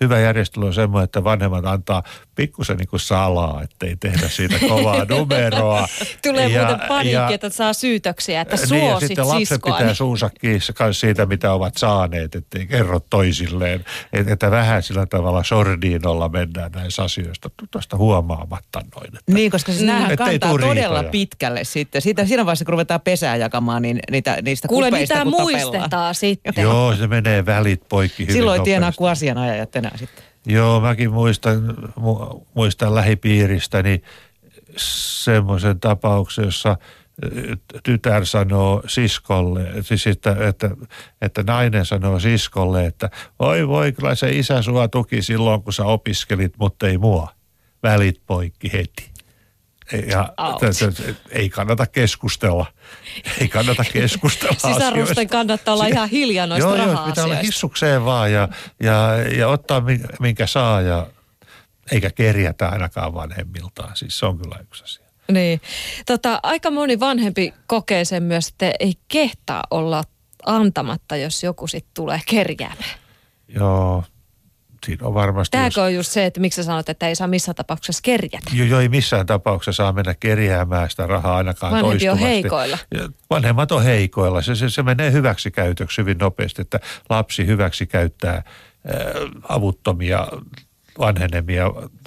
hyvä 0.02 0.20
järjestely 0.20 0.66
on 0.66 0.74
semmoinen, 0.74 1.04
että 1.04 1.24
vanhemmat 1.24 1.66
antaa 1.66 2.04
pikkusen 2.40 2.78
niin 2.78 2.88
kuin 2.88 3.00
salaa, 3.00 3.62
ettei 3.64 3.96
tehdä 3.96 4.30
siitä 4.30 4.56
kovaa 4.68 5.06
numeroa. 5.10 5.88
Tulee 6.28 6.48
ja, 6.48 6.66
muuten 6.68 6.88
paniikki, 6.88 7.34
että 7.34 7.50
saa 7.50 7.74
syytöksiä, 7.74 8.42
että 8.42 8.56
niin, 8.56 8.84
ja 8.86 8.90
suosit 8.92 9.08
sitten 9.08 9.28
lapset 9.28 9.48
siskoa. 9.48 9.78
pitää 9.78 9.94
suunsa 9.94 10.30
kiinni 10.30 10.60
kans 10.76 11.00
siitä, 11.00 11.26
mitä 11.26 11.54
ovat 11.54 11.78
saaneet, 11.78 12.36
ettei 12.36 12.66
kerro 12.68 13.00
toisilleen. 13.00 13.86
Et, 14.14 14.28
että 14.30 14.52
vähän 14.52 14.84
sillä 14.84 15.06
tavalla 15.06 15.44
sordiinolla 15.44 16.30
mennään 16.30 16.72
näissä 16.72 17.04
asioista 17.04 17.50
tuosta 17.72 17.98
huomaamatta 17.98 18.82
noin. 18.96 19.08
Että 19.08 19.32
Niin, 19.34 19.52
koska 19.52 19.72
siis 19.72 19.82
Mm. 19.84 19.88
näähän 19.88 20.12
Ettei 20.12 20.40
kantaa 20.40 20.52
todella 20.52 20.74
riitoja. 20.96 21.12
pitkälle 21.12 21.64
sitten. 21.64 22.02
Siitä, 22.02 22.26
siinä 22.26 22.46
vaiheessa, 22.46 22.66
kun 22.66 22.72
ruvetaan 22.72 23.02
pesää 23.02 23.36
jakamaan, 23.36 23.82
niin 23.82 24.00
niitä, 24.12 24.38
niistä 24.42 24.68
Kuule, 24.68 24.88
kupeista, 24.88 25.16
mitä 25.16 25.24
kun 25.24 25.32
tapellaan. 25.34 25.68
muistetaan 25.72 26.16
sitten. 26.16 26.54
Joo, 26.58 26.96
se 26.96 27.08
menee 27.08 27.46
välit 27.46 27.90
poikki 27.90 28.24
hyvin 28.24 28.34
Silloin 28.36 28.60
ei 28.62 28.66
tienaa 28.66 28.92
kuin 28.92 29.12
asianajajat 29.12 29.76
enää 29.76 29.98
sitten. 29.98 30.29
Joo, 30.46 30.80
mäkin 30.80 31.14
muistan, 31.14 31.76
mu, 31.96 32.16
muistan 32.54 32.96
lähipiiristäni 32.96 34.02
semmoisen 34.78 35.80
tapauksen, 35.80 36.46
jossa 36.46 36.78
tytär 37.84 38.26
sanoo 38.26 38.84
siskolle, 38.88 39.70
siis 39.82 40.08
että, 40.08 40.36
että, 40.48 40.70
että 41.22 41.44
nainen 41.44 41.86
sanoo 41.86 42.20
siskolle, 42.20 42.86
että 42.86 43.10
voi 43.40 43.68
voi, 43.68 43.92
kyllä 43.92 44.16
se 44.16 44.30
isä 44.30 44.62
sua 44.62 44.88
tuki 44.88 45.22
silloin, 45.22 45.64
kun 45.64 45.74
sä 45.74 45.84
opiskelit, 45.84 46.54
mutta 46.60 46.88
ei 46.88 46.98
mua. 46.98 47.28
Välit 47.84 48.22
poikki 48.26 48.74
heti. 48.74 49.10
Ja 50.10 50.34
Ouch. 50.38 50.60
t- 50.60 50.96
t- 50.96 51.18
ei 51.32 51.50
kannata 51.50 51.88
keskustella. 51.88 52.66
Ei 53.42 53.48
kannata 53.48 53.84
keskustella 53.94 54.54
Sisarusten 54.54 54.88
asioista. 55.04 55.26
kannattaa 55.26 55.74
olla 55.74 55.86
ihan 55.88 56.10
hiljaa 56.10 56.48
noista 56.48 56.70
Joo, 56.76 56.88
joo, 56.92 57.06
pitää 57.06 57.24
olla 57.24 57.36
hissukseen 57.36 58.06
vaan 58.06 58.32
ja, 58.34 58.48
ja, 58.84 59.10
ja 59.38 59.48
ottaa 59.48 59.82
mi- 59.82 60.00
minkä 60.20 60.48
saa 60.48 60.82
ja 60.82 61.08
eikä 61.92 62.10
kerjätä 62.12 62.70
ainakaan 62.70 63.14
vanhemmiltaan. 63.14 63.96
Siis 63.96 64.20
se 64.20 64.26
on 64.26 64.38
kyllä 64.38 64.56
yksi 64.62 64.84
asia. 64.84 65.06
Niin. 65.32 65.62
Tota, 66.06 66.40
aika 66.44 66.72
moni 66.72 67.00
vanhempi 67.00 67.54
kokee 67.68 68.06
sen 68.06 68.24
myös, 68.24 68.48
että 68.48 68.72
ei 68.80 68.94
kehtaa 69.08 69.64
olla 69.72 70.04
antamatta, 70.46 71.16
jos 71.16 71.44
joku 71.44 71.68
sitten 71.68 71.92
tulee 71.94 72.22
kerjäämään. 72.26 73.00
Joo, 73.48 74.04
siinä 74.86 75.08
on 75.08 75.14
varmasti... 75.14 75.58
Tämäkö 75.58 75.82
on 75.82 75.94
just 75.94 76.12
se, 76.12 76.26
että 76.26 76.40
miksi 76.40 76.56
sä 76.56 76.64
sanot, 76.64 76.90
että 76.90 77.08
ei 77.08 77.16
saa 77.16 77.28
missään 77.28 77.56
tapauksessa 77.56 78.02
kerjätä? 78.04 78.52
Jo, 78.54 78.66
jo 78.66 78.80
ei 78.80 78.90
missään 78.90 79.26
tapauksessa 79.26 79.84
saa 79.84 79.94
mennä 79.94 80.16
kerjäämään 80.20 80.90
sitä 80.90 81.08
rahaa 81.08 81.38
ainakaan 81.38 81.72
Vanhempi 81.72 82.10
on 82.10 82.18
toistuvasti. 82.18 82.26
heikoilla. 82.26 82.78
Ja 82.94 83.10
Vanhemmat 83.30 83.72
on 83.72 83.84
heikoilla. 83.84 84.42
Se, 84.42 84.56
se, 84.56 84.70
se 84.70 84.84
menee 84.84 85.12
hyväksikäytöksi 85.12 86.02
hyvin 86.02 86.18
nopeasti, 86.18 86.62
että 86.62 86.80
lapsi 87.10 87.46
hyväksi 87.46 87.88
käyttää 87.88 88.36
äh, 88.36 88.44
avuttomia 89.50 90.28
vanhenemia 91.00 91.66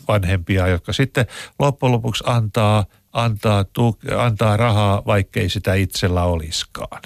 vanhempia, 0.08 0.68
jotka 0.68 0.92
sitten 0.92 1.26
loppujen 1.58 1.92
lopuksi 1.92 2.24
antaa, 2.26 2.84
antaa, 3.12 3.64
tuke, 3.64 4.14
antaa 4.14 4.56
rahaa, 4.56 5.02
vaikkei 5.06 5.48
sitä 5.48 5.74
itsellä 5.74 6.24
olisikaan 6.24 7.02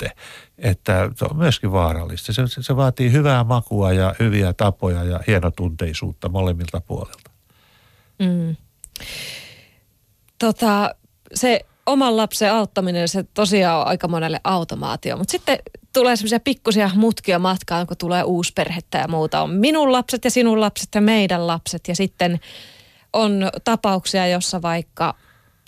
sitten. 0.00 0.24
Että 0.58 1.10
se 1.16 1.24
on 1.24 1.36
myöskin 1.36 1.72
vaarallista. 1.72 2.32
Se, 2.32 2.42
se, 2.60 2.76
vaatii 2.76 3.12
hyvää 3.12 3.44
makua 3.44 3.92
ja 3.92 4.14
hyviä 4.18 4.52
tapoja 4.52 5.04
ja 5.04 5.20
hienotunteisuutta 5.26 6.28
molemmilta 6.28 6.80
puolilta. 6.80 7.30
Mm. 8.18 8.56
Tota, 10.38 10.94
se 11.34 11.60
oman 11.86 12.16
lapsen 12.16 12.52
auttaminen, 12.52 13.08
se 13.08 13.24
tosiaan 13.34 13.80
on 13.80 13.86
aika 13.86 14.08
monelle 14.08 14.40
automaatio. 14.44 15.16
Mutta 15.16 15.32
sitten 15.32 15.58
tulee 15.92 16.16
semmoisia 16.16 16.40
pikkusia 16.40 16.90
mutkia 16.94 17.38
matkaan, 17.38 17.86
kun 17.86 17.96
tulee 17.96 18.22
uusperhettä 18.22 18.98
ja 18.98 19.08
muuta. 19.08 19.42
On 19.42 19.50
minun 19.50 19.92
lapset 19.92 20.24
ja 20.24 20.30
sinun 20.30 20.60
lapset 20.60 20.88
ja 20.94 21.00
meidän 21.00 21.46
lapset. 21.46 21.88
Ja 21.88 21.96
sitten 21.96 22.40
on 23.12 23.50
tapauksia, 23.64 24.26
jossa 24.26 24.62
vaikka 24.62 25.14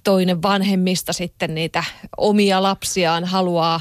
toinen 0.05 0.43
vanhemmista 0.43 1.13
sitten 1.13 1.55
niitä 1.55 1.85
omia 2.17 2.63
lapsiaan 2.63 3.25
haluaa 3.25 3.81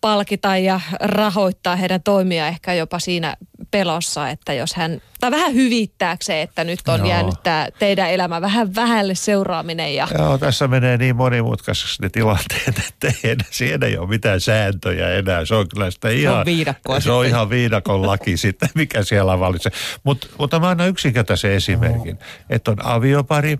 palkita 0.00 0.56
ja 0.56 0.80
rahoittaa 1.00 1.76
heidän 1.76 2.02
toimia 2.02 2.48
ehkä 2.48 2.74
jopa 2.74 2.98
siinä 2.98 3.36
pelossa, 3.70 4.28
että 4.28 4.52
jos 4.52 4.74
hän, 4.74 5.02
tai 5.20 5.30
vähän 5.30 5.54
hyvittääkseen, 5.54 6.40
että 6.42 6.64
nyt 6.64 6.80
on 6.88 6.98
Joo. 6.98 7.08
jäänyt 7.08 7.34
tämä 7.42 7.68
teidän 7.78 8.10
elämä 8.10 8.40
vähän 8.40 8.74
vähälle 8.74 9.14
seuraaminen 9.14 9.94
ja 9.94 10.08
Joo, 10.18 10.38
tässä 10.38 10.68
menee 10.68 10.96
niin 10.96 11.16
monimutkaiseksi 11.16 12.02
ne 12.02 12.08
tilanteet, 12.08 12.78
että 12.88 13.08
ei 13.08 13.30
enää, 13.30 13.46
siinä 13.50 13.86
ei 13.86 13.98
ole 13.98 14.08
mitään 14.08 14.40
sääntöjä 14.40 15.10
enää. 15.10 15.44
Se 15.44 15.54
on 15.54 15.68
kyllä 15.68 15.90
sitä 15.90 16.08
ihan... 16.08 16.46
viidakkoa 16.46 17.00
Se 17.00 17.10
on 17.10 17.24
sitten. 17.24 17.36
ihan 17.36 17.50
viidakon 17.50 18.06
laki 18.06 18.36
sitten, 18.46 18.68
mikä 18.74 19.02
siellä 19.02 19.40
valitsee. 19.40 19.72
Mut, 20.04 20.30
mutta 20.38 20.60
mä 20.60 20.68
annan 20.68 20.88
yksinkertaisen 20.88 21.52
esimerkin, 21.52 22.18
että 22.50 22.70
on 22.70 22.86
aviopari, 22.86 23.58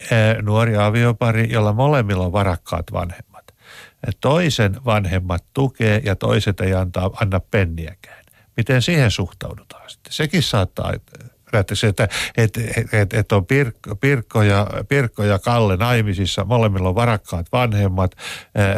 eh, 0.00 0.42
nuori 0.42 0.76
aviopari, 0.76 1.52
jolla 1.52 1.72
molemmilla 1.72 2.24
on 2.24 2.32
varakkaat 2.32 2.92
vanhemmat. 2.92 3.27
Toisen 4.20 4.84
vanhemmat 4.84 5.44
tukee 5.54 6.00
ja 6.04 6.16
toiset 6.16 6.60
ei 6.60 6.74
antaa, 6.74 7.10
anna 7.20 7.40
penniäkään. 7.40 8.24
Miten 8.56 8.82
siihen 8.82 9.10
suhtaudutaan 9.10 9.90
sitten? 9.90 10.12
Sekin 10.12 10.42
saattaa 10.42 10.92
että, 11.52 11.74
se, 11.74 11.86
että, 11.86 12.08
että, 12.36 12.60
että, 12.92 13.18
että 13.18 13.36
on 13.36 13.46
Pirkko, 13.46 13.96
Pirkko, 13.96 14.42
ja, 14.42 14.66
Pirkko 14.88 15.24
ja 15.24 15.38
Kalle 15.38 15.76
naimisissa, 15.76 16.44
molemmilla 16.44 16.88
on 16.88 16.94
varakkaat 16.94 17.46
vanhemmat, 17.52 18.14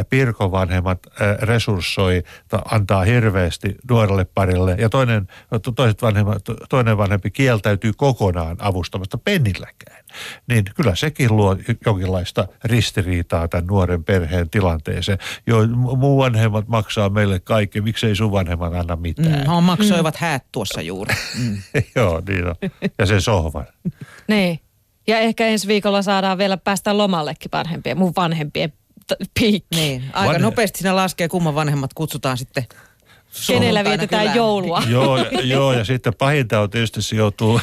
Pirkon 0.09 0.51
vanhemmat 0.51 0.99
resurssoi, 1.41 2.23
antaa 2.71 3.03
hirveästi 3.03 3.75
nuorelle 3.89 4.25
parille 4.25 4.75
ja 4.79 4.89
toinen, 4.89 5.27
toiset 5.75 6.01
vanhemmat, 6.01 6.41
toinen 6.69 6.97
vanhempi 6.97 7.31
kieltäytyy 7.31 7.91
kokonaan 7.97 8.57
avustamasta 8.59 9.17
pennilläkään. 9.17 10.00
Niin 10.47 10.63
kyllä 10.75 10.95
sekin 10.95 11.35
luo 11.35 11.57
jonkinlaista 11.85 12.47
ristiriitaa 12.63 13.47
tämän 13.47 13.67
nuoren 13.67 14.03
perheen 14.03 14.49
tilanteeseen. 14.49 15.17
Jo 15.47 15.67
muu 15.97 16.17
vanhemmat 16.17 16.67
maksaa 16.67 17.09
meille 17.09 17.39
kaikki, 17.39 17.81
miksei 17.81 18.15
sun 18.15 18.31
vanhemmat 18.31 18.73
anna 18.73 18.95
mitään. 18.95 19.47
Mm, 19.47 19.63
maksoivat 19.63 20.15
mm. 20.15 20.19
häät 20.19 20.43
tuossa 20.51 20.81
juuri. 20.81 21.15
Mm. 21.39 21.57
Joo, 21.95 22.21
niin 22.27 22.47
on 22.47 22.55
ja 22.99 23.05
sen 23.05 23.21
sohvan. 23.21 23.65
niin. 24.27 24.59
Ja 25.07 25.19
ehkä 25.19 25.47
ensi 25.47 25.67
viikolla 25.67 26.01
saadaan 26.01 26.37
vielä 26.37 26.57
päästä 26.57 26.97
lomallekin 26.97 27.51
vanhempien, 27.53 27.97
mun 27.97 28.13
vanhempien 28.15 28.73
piikki. 29.39 29.75
Niin. 29.75 30.03
Aika 30.13 30.27
Vanhe... 30.27 30.39
nopeasti 30.39 30.79
siinä 30.79 30.95
laskee, 30.95 31.27
kumman 31.27 31.55
vanhemmat 31.55 31.93
kutsutaan 31.93 32.37
sitten 32.37 32.65
Kenellä 33.47 33.83
vietetään 33.83 34.21
kylään. 34.21 34.37
joulua. 34.37 34.83
joo, 34.87 35.17
joo, 35.43 35.73
ja 35.73 35.85
sitten 35.85 36.13
pahinta 36.13 36.59
on 36.59 36.69
tietysti 36.69 37.01
se 37.01 37.15
joutuu, 37.15 37.61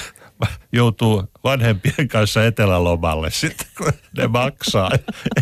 joutuu 0.73 1.25
vanhempien 1.45 2.09
kanssa 2.09 2.47
etelälomalle 2.47 3.31
sitten, 3.31 3.67
kun 3.79 3.93
ne 4.17 4.27
maksaa. 4.27 4.91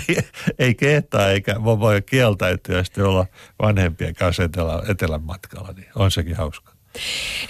ei, 0.09 0.17
ei 0.59 0.75
kehtaa 0.75 1.31
eikä 1.31 1.55
voi 1.65 2.03
kieltäytyä 2.03 2.85
sitten 2.85 3.05
olla 3.05 3.27
vanhempien 3.63 4.15
kanssa 4.15 4.45
etelä, 4.45 4.83
etelän 4.89 5.23
matkalla, 5.23 5.73
niin 5.73 5.89
on 5.95 6.11
sekin 6.11 6.37
hauska. 6.37 6.73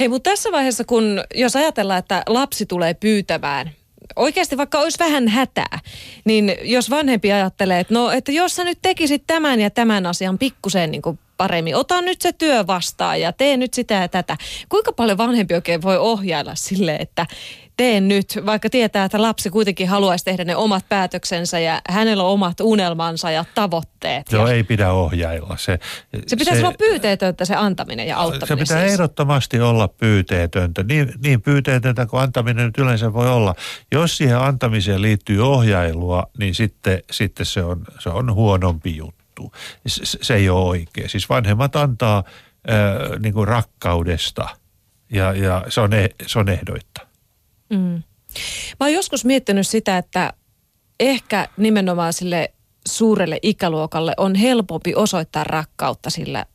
Hei, 0.00 0.08
mutta 0.08 0.30
tässä 0.30 0.52
vaiheessa, 0.52 0.84
kun 0.84 1.24
jos 1.34 1.56
ajatellaan, 1.56 1.98
että 1.98 2.22
lapsi 2.26 2.66
tulee 2.66 2.94
pyytämään, 2.94 3.70
oikeasti 4.16 4.56
vaikka 4.56 4.78
olisi 4.78 4.98
vähän 4.98 5.28
hätää, 5.28 5.78
niin 6.24 6.56
jos 6.62 6.90
vanhempi 6.90 7.32
ajattelee, 7.32 7.80
että 7.80 7.94
no, 7.94 8.10
että 8.10 8.32
jos 8.32 8.56
sä 8.56 8.64
nyt 8.64 8.78
tekisit 8.82 9.22
tämän 9.26 9.60
ja 9.60 9.70
tämän 9.70 10.06
asian 10.06 10.38
pikkusen 10.38 10.90
niin 10.90 11.02
kuin 11.02 11.18
paremmin, 11.36 11.76
ota 11.76 12.00
nyt 12.00 12.20
se 12.20 12.32
työ 12.32 12.66
vastaan 12.66 13.20
ja 13.20 13.32
tee 13.32 13.56
nyt 13.56 13.74
sitä 13.74 13.94
ja 13.94 14.08
tätä. 14.08 14.36
Kuinka 14.68 14.92
paljon 14.92 15.18
vanhempi 15.18 15.54
oikein 15.54 15.82
voi 15.82 15.98
ohjailla 15.98 16.54
sille, 16.54 16.96
että 16.96 17.26
teen 17.76 18.08
nyt, 18.08 18.38
vaikka 18.46 18.70
tietää, 18.70 19.04
että 19.04 19.22
lapsi 19.22 19.50
kuitenkin 19.50 19.88
haluaisi 19.88 20.24
tehdä 20.24 20.44
ne 20.44 20.56
omat 20.56 20.88
päätöksensä 20.88 21.58
ja 21.58 21.80
hänellä 21.88 22.22
on 22.22 22.30
omat 22.30 22.60
unelmansa 22.60 23.30
ja 23.30 23.44
tavoitteet. 23.54 24.32
Joo, 24.32 24.46
ja... 24.46 24.54
ei 24.54 24.64
pidä 24.64 24.92
ohjailla. 24.92 25.56
Se, 25.56 25.78
se 26.26 26.36
pitäisi 26.36 26.60
se, 26.60 26.66
olla 26.66 26.76
pyyteetöntä 26.78 27.44
se 27.44 27.54
antaminen 27.54 28.06
ja 28.06 28.16
auttaminen. 28.16 28.48
Se 28.48 28.56
pitää 28.56 28.80
siis. 28.80 28.92
ehdottomasti 28.92 29.60
olla 29.60 29.88
pyyteetöntä. 29.88 30.82
Niin, 30.82 31.12
niin 31.24 31.42
pyyteetöntä 31.42 32.06
kuin 32.06 32.22
antaminen 32.22 32.66
nyt 32.66 32.78
yleensä 32.78 33.12
voi 33.12 33.30
olla. 33.30 33.54
Jos 33.92 34.16
siihen 34.16 34.38
antamiseen 34.38 35.02
liittyy 35.02 35.46
ohjailua, 35.46 36.26
niin 36.38 36.54
sitten, 36.54 37.02
sitten 37.10 37.46
se, 37.46 37.62
on, 37.62 37.84
se 37.98 38.08
on 38.08 38.34
huonompi 38.34 38.96
juttu. 38.96 39.25
Se, 39.86 40.18
se 40.22 40.34
ei 40.34 40.48
ole 40.48 40.68
oikein. 40.68 41.08
Siis 41.08 41.28
vanhemmat 41.28 41.76
antaa 41.76 42.24
äh, 42.70 43.18
niin 43.18 43.34
kuin 43.34 43.48
rakkaudesta 43.48 44.48
ja, 45.12 45.32
ja 45.32 45.64
se, 45.68 45.80
on, 45.80 45.92
e, 45.92 46.08
se 46.26 46.38
on 46.38 46.48
ehdoitta. 46.48 47.06
Mm. 47.70 48.02
Mä 48.80 48.86
oon 48.86 48.92
joskus 48.92 49.24
miettinyt 49.24 49.66
sitä, 49.66 49.98
että 49.98 50.32
ehkä 51.00 51.48
nimenomaan 51.56 52.12
sille 52.12 52.52
suurelle 52.88 53.38
ikäluokalle 53.42 54.14
on 54.16 54.34
helpompi 54.34 54.94
osoittaa 54.94 55.44
rakkautta 55.44 56.10
sillä 56.10 56.46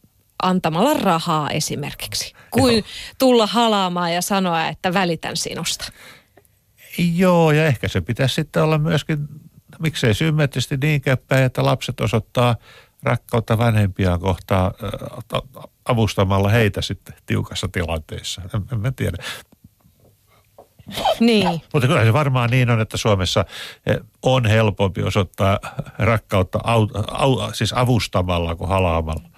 antamalla 0.43 0.93
rahaa 0.93 1.49
esimerkiksi, 1.49 2.33
kuin 2.51 2.75
Joo. 2.75 2.83
tulla 3.19 3.47
halaamaan 3.47 4.13
ja 4.13 4.21
sanoa, 4.21 4.67
että 4.67 4.93
välitän 4.93 5.37
sinusta. 5.37 5.91
Joo, 7.15 7.51
ja 7.51 7.65
ehkä 7.65 7.87
se 7.87 8.01
pitäisi 8.01 8.35
sitten 8.35 8.63
olla 8.63 8.77
myöskin, 8.77 9.27
miksei 9.81 10.13
symmetrisesti 10.13 10.77
niin 10.77 11.01
käppäin, 11.01 11.43
että 11.43 11.65
lapset 11.65 11.99
osoittaa 11.99 12.55
rakkautta 13.03 13.57
vanhempia 13.57 14.17
kohtaan 14.17 14.71
avustamalla 15.85 16.49
heitä 16.49 16.81
sitten 16.81 17.15
tiukassa 17.25 17.67
tilanteessa. 17.67 18.41
En, 18.55 18.85
en 18.85 18.95
tiedä. 18.95 19.17
Niin. 21.19 21.47
Mutta 21.73 21.87
kyllä 21.87 22.03
se 22.03 22.13
varmaan 22.13 22.49
niin 22.49 22.69
on, 22.69 22.81
että 22.81 22.97
Suomessa 22.97 23.45
eh, 23.85 23.97
on 24.21 24.45
helpompi 24.45 25.03
osoittaa 25.03 25.59
rakkautta 25.99 26.59
au, 26.63 26.87
au, 27.11 27.37
siis 27.53 27.73
avustamalla 27.73 28.55
kuin 28.55 28.69
halaamalla. 28.69 29.29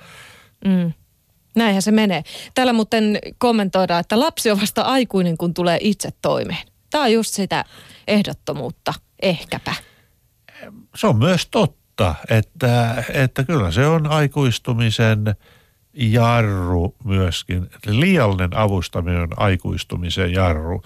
Mm. 0.66 0.94
Näinhän 1.56 1.82
se 1.82 1.92
menee. 1.92 2.24
Täällä 2.54 2.74
muuten 2.74 3.20
kommentoidaan, 3.38 4.00
että 4.00 4.20
lapsi 4.20 4.52
on 4.52 4.62
vasta 4.62 4.82
aikuinen, 4.82 5.38
kun 5.38 5.54
tulee 5.54 5.78
itse 5.82 6.10
toimeen. 6.22 6.68
Tämä 6.90 7.04
on 7.04 7.14
just 7.14 7.34
sitä 7.34 7.66
ehdottomuutta, 8.08 8.94
ehkäpä. 9.22 9.74
Se 10.96 11.08
on 11.08 11.18
myös 11.18 11.48
totta, 11.52 12.16
että, 12.30 13.04
että 13.14 13.44
kyllä 13.44 13.72
se 13.72 13.88
on 13.88 14.08
aikuistumisen 14.08 15.36
jarru 15.94 16.96
myöskin. 17.04 17.70
Liiallinen 17.86 18.58
avustaminen 18.58 19.22
on 19.22 19.30
aikuistumisen 19.38 20.32
jarru 20.32 20.82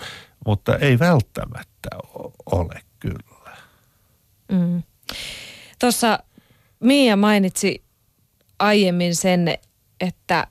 mutta 0.48 0.76
ei 0.78 1.00
välttämättä 1.00 1.90
ole 2.46 2.82
kyllä. 3.00 3.58
Mm. 4.52 4.84
Tuossa 5.80 6.20
Mia 6.80 7.16
mainitsi 7.16 7.84
aiemmin 8.60 9.16
sen, 9.16 9.58
että 10.00 10.48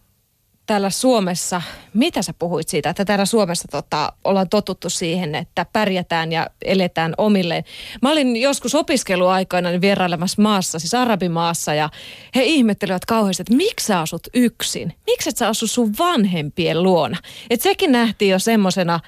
täällä 0.67 0.91
Suomessa, 0.91 1.63
mitä 1.95 2.23
sä 2.23 2.35
puhuit 2.39 2.69
siitä, 2.69 2.91
että 2.91 3.05
täällä 3.05 3.25
Suomessa 3.25 3.69
tota, 3.71 4.13
ollaan 4.25 4.49
totuttu 4.49 4.91
siihen, 4.91 5.35
että 5.35 5.67
pärjätään 5.73 6.33
ja 6.33 6.47
eletään 6.65 7.15
omilleen. 7.19 7.65
Mä 8.03 8.11
olin 8.11 8.37
joskus 8.37 8.75
opiskeluaikoina 8.75 9.81
vierailemassa 9.81 10.43
maassa, 10.43 10.79
siis 10.79 10.95
arabimaassa, 10.95 11.75
ja 11.75 11.91
he 12.35 12.45
ihmettelivät 12.45 13.05
kauheasti, 13.05 13.43
että 13.43 13.57
miksi 13.57 13.87
sä 13.87 14.01
asut 14.01 14.27
yksin? 14.35 14.95
Miksi 15.07 15.29
et 15.29 15.37
sä 15.37 15.49
asu 15.49 15.67
sun 15.67 15.95
vanhempien 15.99 16.83
luona? 16.83 17.17
Et 17.51 17.61
sekin 17.61 17.93
nähtiin 17.93 18.31
jo 18.31 18.39
semmosena 18.39 19.01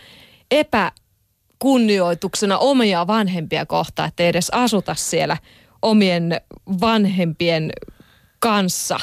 epäkunnioituksena 0.51 2.59
omia 2.59 3.07
vanhempia 3.07 3.67
kohtaan, 3.67 4.09
että 4.09 4.23
edes 4.23 4.51
asuta 4.51 4.95
siellä 4.95 5.37
omien 5.83 6.41
vanhempien 6.81 7.73
kanssa. 8.39 9.01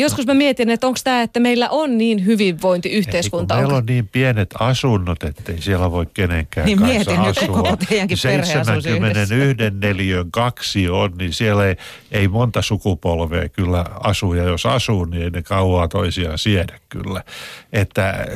Joskus 0.00 0.26
mä 0.26 0.34
mietin, 0.34 0.70
että 0.70 0.86
onko 0.86 0.98
tämä, 1.04 1.22
että 1.22 1.40
meillä 1.40 1.68
on 1.68 1.98
niin 1.98 2.26
hyvinvointiyhteiskunta. 2.26 3.54
Ei, 3.54 3.60
meillä 3.60 3.76
on 3.76 3.86
niin 3.86 4.08
pienet 4.08 4.54
asunnot, 4.60 5.22
ettei 5.22 5.62
siellä 5.62 5.90
voi 5.90 6.06
kenenkään 6.14 6.66
niin 6.66 6.78
kanssa 6.78 6.94
mietin 6.94 7.20
asua. 7.20 7.42
Niin 7.42 7.52
koko 7.52 7.76
teidänkin 7.76 8.16
71 8.16 9.34
neliön 9.80 10.30
kaksi 10.30 10.88
on, 10.88 11.12
niin 11.18 11.32
siellä 11.32 11.66
ei, 11.66 11.76
ei 12.10 12.28
monta 12.28 12.62
sukupolvea 12.62 13.48
kyllä 13.48 13.84
asu. 14.00 14.34
Ja 14.34 14.44
jos 14.44 14.66
asuu, 14.66 15.04
niin 15.04 15.22
ei 15.22 15.30
ne 15.30 15.42
kauaa 15.42 15.88
toisiaan 15.88 16.38
siedä 16.38 16.78
kyllä. 16.88 17.24
Että 17.72 18.26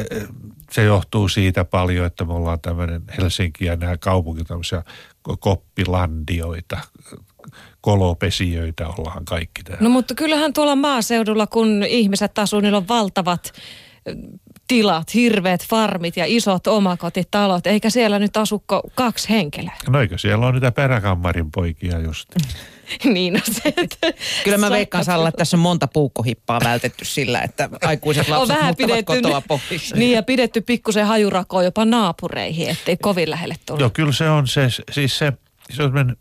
se 0.71 0.85
johtuu 0.85 1.29
siitä 1.29 1.65
paljon, 1.65 2.07
että 2.07 2.25
me 2.25 2.33
ollaan 2.33 2.61
tämmöinen 2.61 3.03
Helsinki 3.19 3.65
ja 3.65 3.77
nämä 3.77 3.97
kaupungit 3.97 4.47
tämmöisiä 4.47 4.83
koppilandioita, 5.41 6.79
kolopesijöitä 7.81 8.89
ollaan 8.89 9.25
kaikki 9.25 9.63
täällä. 9.63 9.83
No 9.83 9.91
mutta 9.91 10.15
kyllähän 10.15 10.53
tuolla 10.53 10.77
maaseudulla, 10.77 11.47
kun 11.47 11.83
ihmiset 11.89 12.39
asuu, 12.39 12.61
niillä 12.61 12.79
on 12.79 12.89
valtavat 12.89 13.53
tilat, 14.69 15.15
hirveät 15.15 15.67
farmit 15.69 16.17
ja 16.17 16.25
isot 16.27 16.67
omakotitalot, 16.67 17.67
eikä 17.67 17.91
siellä 17.91 18.19
nyt 18.19 18.37
asukko 18.37 18.83
kaksi 18.95 19.29
henkilöä. 19.29 19.77
No 19.89 20.01
eikö 20.01 20.19
siellä 20.19 20.47
on 20.47 20.55
niitä 20.55 20.73
peräkammarin 20.73 21.51
poikia 21.51 21.99
just? 21.99 22.29
niin 23.15 23.33
no 23.33 23.41
se, 23.53 23.75
Kyllä 24.45 24.59
mä 24.59 24.71
veikkaan 24.71 25.05
Salla, 25.05 25.29
että 25.29 25.39
tässä 25.39 25.57
on 25.57 25.61
monta 25.61 25.89
puukkohippaa 25.89 26.61
vältetty 26.65 27.05
sillä, 27.05 27.41
että 27.41 27.69
aikuiset 27.83 28.29
lapset 28.29 28.51
on 28.51 28.57
vähän 28.57 28.77
pidetty, 28.77 29.05
kotoa 29.05 29.41
pois. 29.41 29.95
Niin 29.95 30.13
ja 30.13 30.23
pidetty 30.23 30.61
pikkusen 30.61 31.07
hajurakoa 31.07 31.63
jopa 31.63 31.85
naapureihin, 31.85 32.71
ettei 32.71 32.97
kovin 32.97 33.31
lähelle 33.31 33.55
tullut. 33.67 33.81
Joo, 33.81 33.91
kyllä 33.91 34.13
se 34.13 34.31
on 34.31 34.49
se, 34.49 34.69
siis 34.91 35.19
se, 35.19 35.33
se 35.71 35.83
on 35.83 36.17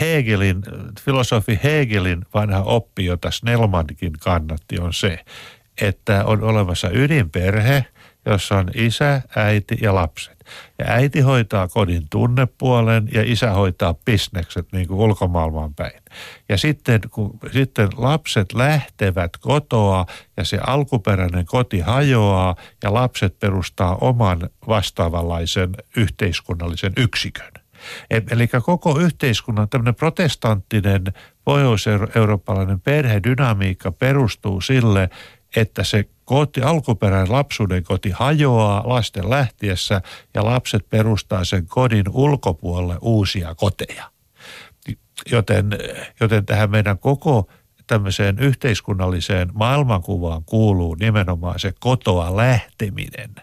Hegelin, 0.00 0.62
filosofi 1.00 1.60
Hegelin 1.64 2.26
vanha 2.34 2.62
oppi, 2.62 3.04
jota 3.04 3.30
Snellmankin 3.30 4.12
kannatti, 4.20 4.80
on 4.80 4.94
se, 4.94 5.24
että 5.80 6.24
on 6.24 6.42
olemassa 6.42 6.90
ydinperhe, 6.92 7.84
jossa 8.26 8.56
on 8.56 8.70
isä, 8.74 9.22
äiti 9.36 9.78
ja 9.80 9.94
lapset. 9.94 10.38
Ja 10.78 10.84
äiti 10.88 11.20
hoitaa 11.20 11.68
kodin 11.68 12.06
tunnepuolen 12.10 13.08
ja 13.12 13.22
isä 13.32 13.50
hoitaa 13.50 13.94
bisnekset 13.94 14.72
niin 14.72 14.88
kuin 14.88 15.00
ulkomaailmaan 15.00 15.74
päin. 15.74 16.02
Ja 16.48 16.58
sitten 16.58 17.00
kun 17.10 17.38
sitten 17.52 17.88
lapset 17.96 18.52
lähtevät 18.52 19.36
kotoa 19.40 20.06
ja 20.36 20.44
se 20.44 20.58
alkuperäinen 20.66 21.46
koti 21.46 21.80
hajoaa 21.80 22.56
ja 22.82 22.94
lapset 22.94 23.38
perustaa 23.38 23.96
oman 23.96 24.50
vastaavanlaisen 24.68 25.70
yhteiskunnallisen 25.96 26.92
yksikön– 26.96 27.52
Eli 28.10 28.48
koko 28.48 28.98
yhteiskunnan 28.98 29.68
tämmöinen 29.68 29.94
protestanttinen 29.94 31.04
pohjois-eurooppalainen 31.44 32.80
perhedynamiikka 32.80 33.92
perustuu 33.92 34.60
sille, 34.60 35.10
että 35.56 35.84
se 35.84 36.04
koti, 36.24 36.60
alkuperäinen 36.60 37.32
lapsuuden 37.32 37.84
koti 37.84 38.10
hajoaa 38.10 38.88
lasten 38.88 39.30
lähtiessä 39.30 40.02
ja 40.34 40.44
lapset 40.44 40.90
perustaa 40.90 41.44
sen 41.44 41.66
kodin 41.66 42.08
ulkopuolelle 42.08 42.98
uusia 43.00 43.54
koteja. 43.54 44.10
Joten, 45.30 45.70
joten 46.20 46.46
tähän 46.46 46.70
meidän 46.70 46.98
koko 46.98 47.48
tämmöiseen 47.86 48.38
yhteiskunnalliseen 48.38 49.48
maailmankuvaan 49.54 50.44
kuuluu 50.44 50.94
nimenomaan 50.94 51.58
se 51.58 51.72
kotoa 51.80 52.36
lähteminen. 52.36 53.34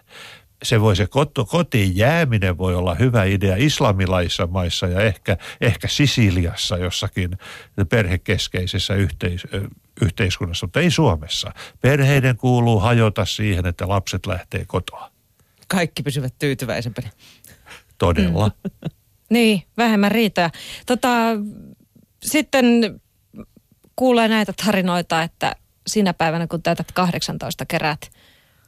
Se 0.62 0.80
voi 0.80 0.96
se 0.96 1.08
kotiin 1.48 1.96
jääminen 1.96 2.58
voi 2.58 2.74
olla 2.74 2.94
hyvä 2.94 3.24
idea 3.24 3.56
islamilaisissa 3.58 4.46
maissa 4.46 4.86
ja 4.86 5.00
ehkä, 5.00 5.36
ehkä 5.60 5.88
Sisiliassa 5.88 6.76
jossakin 6.76 7.30
perhekeskeisessä 7.88 8.94
yhteis- 8.94 9.46
yhteiskunnassa, 10.02 10.66
mutta 10.66 10.80
ei 10.80 10.90
Suomessa. 10.90 11.52
Perheiden 11.80 12.36
kuuluu 12.36 12.80
hajota 12.80 13.24
siihen, 13.24 13.66
että 13.66 13.88
lapset 13.88 14.26
lähtee 14.26 14.64
kotoa. 14.64 15.10
Kaikki 15.68 16.02
pysyvät 16.02 16.34
tyytyväisempänä. 16.38 17.10
Todella. 17.98 18.50
niin, 19.30 19.62
vähemmän 19.76 20.12
riitoja. 20.12 20.50
Tota, 20.86 21.08
sitten 22.22 22.64
kuulee 23.96 24.28
näitä 24.28 24.52
tarinoita, 24.64 25.22
että 25.22 25.56
sinä 25.86 26.14
päivänä 26.14 26.46
kun 26.46 26.62
täytät 26.62 26.92
18 26.92 27.66
kerät 27.66 28.10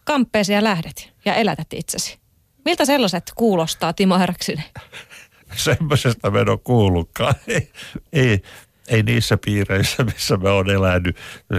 kamppeesi 0.09 0.53
ja 0.53 0.65
lähdet 0.65 1.13
ja 1.25 1.35
elätät 1.35 1.73
itsesi. 1.73 2.19
Miltä 2.65 2.85
sellaiset 2.85 3.33
kuulostaa, 3.35 3.93
Timo 3.93 4.19
Herraksinen? 4.19 4.65
Semmoisesta 5.57 6.31
me 6.31 6.41
en 6.41 6.49
ole 6.49 6.59
kuullutkaan. 6.65 7.35
Ei, 7.49 7.73
ei, 8.13 8.43
ei 8.89 9.03
niissä 9.03 9.39
piireissä, 9.45 10.05
missä 10.05 10.37
me 10.37 10.51
on 10.51 10.71
elänyt, 10.71 11.17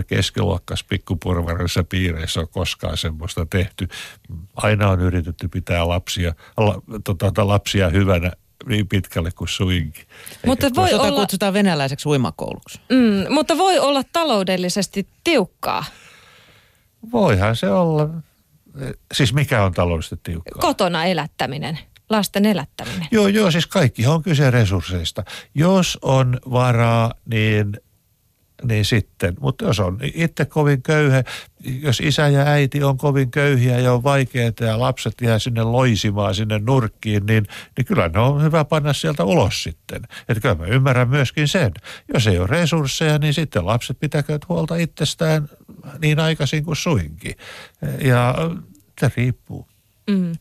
keskiluokkas 0.08 0.84
pikkupurvarisissa 0.84 1.84
piireissä 1.84 2.40
on 2.40 2.50
koskaan 2.50 2.98
semmoista 2.98 3.46
tehty. 3.46 3.88
Aina 4.56 4.90
on 4.90 5.02
yritetty 5.02 5.48
pitää 5.48 5.88
lapsia, 5.88 6.34
la, 6.58 6.82
tota, 7.04 7.48
lapsia 7.48 7.90
hyvänä 7.90 8.32
niin 8.66 8.88
pitkälle 8.88 9.32
kuin 9.32 9.48
suinkin. 9.48 10.06
Mutta 10.46 10.70
voi 10.76 10.94
olla... 10.94 11.20
kutsutaan 11.20 11.54
venäläiseksi 11.54 12.10
uimakouluksi. 12.10 12.80
Mm, 12.90 13.34
mutta 13.34 13.58
voi 13.58 13.80
olla 13.80 14.04
taloudellisesti 14.14 15.08
tiukkaa. 15.24 15.86
Voihan 17.12 17.56
se 17.56 17.72
olla. 17.72 18.10
Siis 19.14 19.34
mikä 19.34 19.64
on 19.64 19.74
taloudellisesti 19.74 20.18
tiukkaa? 20.24 20.62
Kotona 20.62 21.06
elättäminen 21.06 21.80
lasten 22.10 22.46
elättäminen. 22.46 23.08
Joo, 23.12 23.28
joo, 23.28 23.52
siis 23.52 23.68
kaikki 23.68 24.08
on 24.08 24.24
kyse 24.24 24.52
resursseista. 24.52 25.24
Jos 25.56 25.98
on 26.02 26.40
varaa, 26.52 27.14
niin 27.26 27.78
niin 28.64 28.86
sitten. 28.86 29.36
Mutta 29.40 29.66
jos 29.66 29.80
on 29.80 30.00
itse 30.14 30.46
kovin 30.46 30.82
köyhä, 30.82 31.24
jos 31.82 32.00
isä 32.00 32.28
ja 32.28 32.42
äiti 32.42 32.84
on 32.84 32.98
kovin 32.98 33.32
köyhiä 33.32 33.80
ja 33.80 33.94
on 33.94 34.04
vaikeaa 34.04 34.52
ja 34.60 34.80
lapset 34.80 35.14
jää 35.22 35.40
sinne 35.40 35.64
loisimaan 35.64 36.36
sinne 36.36 36.60
nurkkiin, 36.60 37.26
niin, 37.26 37.46
niin 37.78 37.86
kyllä 37.86 38.10
ne 38.10 38.20
on 38.20 38.44
hyvä 38.44 38.66
panna 38.66 38.94
sieltä 38.94 39.24
ulos 39.24 39.64
sitten. 39.64 40.02
Että 40.30 40.42
kyllä 40.42 40.56
mä 40.56 40.66
ymmärrän 40.66 41.10
myöskin 41.10 41.48
sen. 41.48 41.72
Jos 42.14 42.28
ei 42.28 42.40
ole 42.40 42.48
resursseja, 42.48 43.18
niin 43.18 43.34
sitten 43.34 43.66
lapset 43.66 44.00
pitäkööt 44.00 44.50
huolta 44.50 44.76
itsestään 44.76 45.50
niin 46.02 46.20
aikaisin 46.20 46.66
kuin 46.66 46.76
suinkin. 46.76 47.36
Ja 48.02 48.36
se 49.00 49.12
riippuu. 49.18 49.69
Mm. 50.10 50.32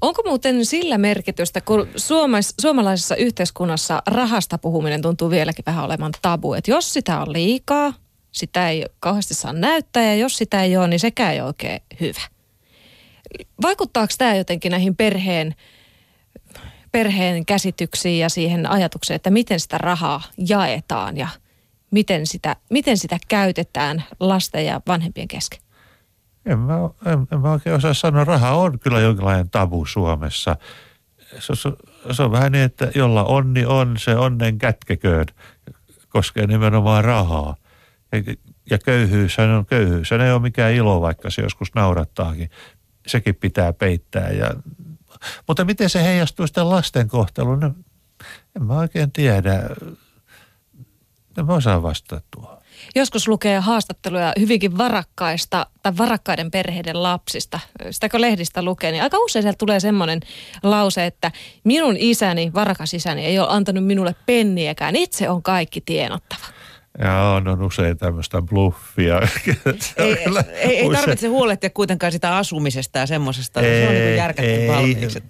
Onko 0.00 0.22
muuten 0.26 0.64
sillä 0.64 0.98
merkitystä, 0.98 1.60
kun 1.60 1.88
suomais, 1.96 2.54
suomalaisessa 2.60 3.16
yhteiskunnassa 3.16 4.02
rahasta 4.06 4.58
puhuminen 4.58 5.02
tuntuu 5.02 5.30
vieläkin 5.30 5.64
vähän 5.66 5.84
olevan 5.84 6.12
tabu, 6.22 6.54
että 6.54 6.70
jos 6.70 6.92
sitä 6.92 7.20
on 7.20 7.32
liikaa, 7.32 7.92
sitä 8.32 8.68
ei 8.68 8.84
kauheasti 9.00 9.34
saa 9.34 9.52
näyttää 9.52 10.02
ja 10.02 10.14
jos 10.14 10.36
sitä 10.36 10.62
ei 10.62 10.76
ole, 10.76 10.88
niin 10.88 11.00
sekään 11.00 11.32
ei 11.32 11.40
ole 11.40 11.46
oikein 11.46 11.80
hyvä. 12.00 12.20
Vaikuttaako 13.62 14.14
tämä 14.18 14.34
jotenkin 14.34 14.70
näihin 14.70 14.96
perheen, 14.96 15.54
perheen 16.92 17.46
käsityksiin 17.46 18.18
ja 18.18 18.28
siihen 18.28 18.70
ajatukseen, 18.70 19.16
että 19.16 19.30
miten 19.30 19.60
sitä 19.60 19.78
rahaa 19.78 20.22
jaetaan 20.48 21.16
ja 21.16 21.28
miten 21.90 22.26
sitä, 22.26 22.56
miten 22.70 22.98
sitä 22.98 23.18
käytetään 23.28 24.04
lasten 24.20 24.66
ja 24.66 24.80
vanhempien 24.86 25.28
kesken? 25.28 25.65
En 26.46 26.58
mä, 26.58 26.74
en, 27.06 27.26
en 27.32 27.40
mä 27.40 27.52
oikein 27.52 27.76
osaa 27.76 27.94
sanoa. 27.94 28.24
Raha 28.24 28.50
on 28.50 28.78
kyllä 28.78 29.00
jonkinlainen 29.00 29.50
tabu 29.50 29.86
Suomessa. 29.86 30.56
Se, 31.38 31.54
se, 31.54 31.72
se 32.12 32.22
on 32.22 32.32
vähän 32.32 32.52
niin, 32.52 32.64
että 32.64 32.90
jolla 32.94 33.24
onni 33.24 33.64
on, 33.64 33.96
se 33.98 34.16
onnen 34.16 34.58
kätkeköön. 34.58 35.26
Koskee 36.08 36.46
nimenomaan 36.46 37.04
rahaa. 37.04 37.56
Ja, 38.12 38.34
ja 38.70 38.78
köyhyys 38.78 39.38
on 39.38 39.66
köyhyys. 39.66 40.08
Se 40.08 40.14
ei 40.14 40.32
ole 40.32 40.42
mikään 40.42 40.72
ilo, 40.72 41.00
vaikka 41.00 41.30
se 41.30 41.42
joskus 41.42 41.74
naurattaakin. 41.74 42.50
Sekin 43.06 43.34
pitää 43.34 43.72
peittää. 43.72 44.30
Ja, 44.30 44.50
mutta 45.46 45.64
miten 45.64 45.90
se 45.90 46.02
heijastuu 46.02 46.46
sitten 46.46 46.70
lasten 46.70 47.08
kohteluun? 47.08 47.60
No, 47.60 47.74
en 48.56 48.62
mä 48.62 48.78
oikein 48.78 49.12
tiedä. 49.12 49.62
En 51.38 51.46
mä 51.46 51.54
osaa 51.54 51.82
vastata 51.82 52.22
tuohon 52.30 52.55
joskus 52.94 53.28
lukee 53.28 53.58
haastatteluja 53.58 54.32
hyvinkin 54.40 54.78
varakkaista 54.78 55.66
tai 55.82 55.92
varakkaiden 55.98 56.50
perheiden 56.50 57.02
lapsista. 57.02 57.60
Sitäkö 57.90 58.20
lehdistä 58.20 58.62
lukee, 58.62 58.92
niin 58.92 59.02
aika 59.02 59.18
usein 59.18 59.42
sieltä 59.42 59.58
tulee 59.58 59.80
semmoinen 59.80 60.20
lause, 60.62 61.06
että 61.06 61.32
minun 61.64 61.96
isäni, 61.98 62.50
varakas 62.54 62.94
isäni, 62.94 63.24
ei 63.24 63.38
ole 63.38 63.48
antanut 63.50 63.84
minulle 63.84 64.14
penniäkään. 64.26 64.96
Itse 64.96 65.28
on 65.28 65.42
kaikki 65.42 65.80
tienottava. 65.80 66.46
Ja 66.98 67.22
on, 67.22 67.48
on 67.48 67.62
usein 67.62 67.98
tämmöistä 67.98 68.42
bluffia. 68.42 69.20
ei, 69.96 70.16
ei, 70.54 70.78
ei 70.78 70.90
tarvitse 70.90 71.28
huolehtia 71.28 71.70
kuitenkaan 71.70 72.12
sitä 72.12 72.36
asumisesta 72.36 72.98
ja 72.98 73.06
semmoisesta. 73.06 73.60
Se 73.60 73.86
on 73.88 73.94
niin 73.94 74.16
järkätty 74.16 74.68
valmiiksi 74.68 75.22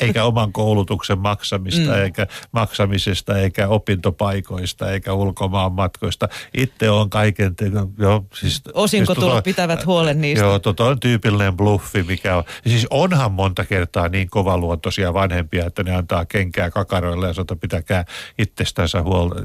eikä 0.00 0.24
oman 0.24 0.52
koulutuksen 0.52 1.18
maksamista, 1.18 1.90
mm. 1.90 2.02
eikä 2.02 2.26
maksamisesta, 2.52 3.38
eikä 3.38 3.68
opintopaikoista, 3.68 4.90
eikä 4.90 5.12
ulkomaan 5.12 5.72
matkoista. 5.72 6.28
Itse 6.56 6.90
on 6.90 7.10
kaiken, 7.10 7.54
jo, 7.98 8.24
siis, 8.34 8.62
Osinkotulot 8.74 9.32
siis 9.32 9.44
pitävät 9.44 9.86
huolen 9.86 10.20
niistä. 10.20 10.44
Joo, 10.44 10.58
tota 10.58 10.84
on 10.84 11.00
tyypillinen 11.00 11.56
bluffi, 11.56 12.02
mikä 12.02 12.36
on. 12.36 12.44
Siis 12.66 12.86
onhan 12.90 13.32
monta 13.32 13.64
kertaa 13.64 14.08
niin 14.08 14.30
kovaluontoisia 14.30 15.14
vanhempia, 15.14 15.66
että 15.66 15.82
ne 15.82 15.94
antaa 15.94 16.24
kenkää 16.24 16.70
kakaroille 16.70 17.26
ja 17.26 17.34
sanoo, 17.34 17.56
pitäkää 17.60 18.04
itsestänsä 18.38 19.02
huolta 19.02 19.42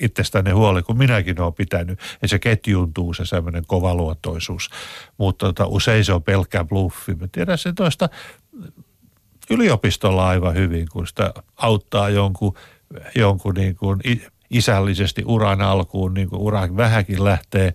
itsestäni 0.00 0.50
huoli, 0.50 0.82
kun 0.82 0.98
minäkin 0.98 1.40
olen 1.40 1.54
pitänyt. 1.54 2.00
Ja 2.22 2.28
se 2.28 2.38
ketjuntuu 2.38 3.14
se 3.14 3.26
semmoinen 3.26 3.66
kovaluottoisuus. 3.66 4.70
Mutta 5.18 5.46
tota, 5.46 5.66
usein 5.66 6.04
se 6.04 6.12
on 6.12 6.22
pelkkä 6.22 6.64
bluffi. 6.64 7.14
Mä 7.14 7.28
tiedän 7.32 7.58
se 7.58 7.72
toista 7.72 8.08
yliopistolla 9.50 10.28
aivan 10.28 10.54
hyvin, 10.54 10.86
kun 10.92 11.06
sitä 11.06 11.34
auttaa 11.56 12.08
jonkun, 12.08 12.54
jonkun 13.14 13.54
niin 13.54 13.76
kuin 13.76 14.00
isällisesti 14.50 15.22
uran 15.26 15.60
alkuun, 15.60 16.14
niin 16.14 16.28
kuin 16.28 16.42
ura 16.42 16.68
vähänkin 16.76 17.24
lähtee, 17.24 17.74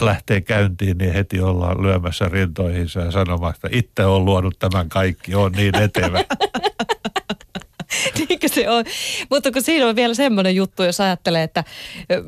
lähtee 0.00 0.40
käyntiin, 0.40 0.98
niin 0.98 1.12
heti 1.12 1.40
ollaan 1.40 1.82
lyömässä 1.82 2.28
rintoihinsa 2.28 3.00
ja 3.00 3.10
sanomaan, 3.10 3.54
että 3.54 3.68
itse 3.72 4.04
on 4.04 4.24
luonut 4.24 4.58
tämän 4.58 4.88
kaikki, 4.88 5.34
on 5.34 5.52
niin 5.52 5.76
etevä. 5.76 6.24
Niinkö 8.28 8.48
se 8.48 8.70
on? 8.70 8.84
Mutta 9.30 9.52
kun 9.52 9.62
siinä 9.62 9.86
on 9.86 9.96
vielä 9.96 10.14
semmoinen 10.14 10.56
juttu, 10.56 10.82
jos 10.82 11.00
ajattelee, 11.00 11.42
että 11.42 11.64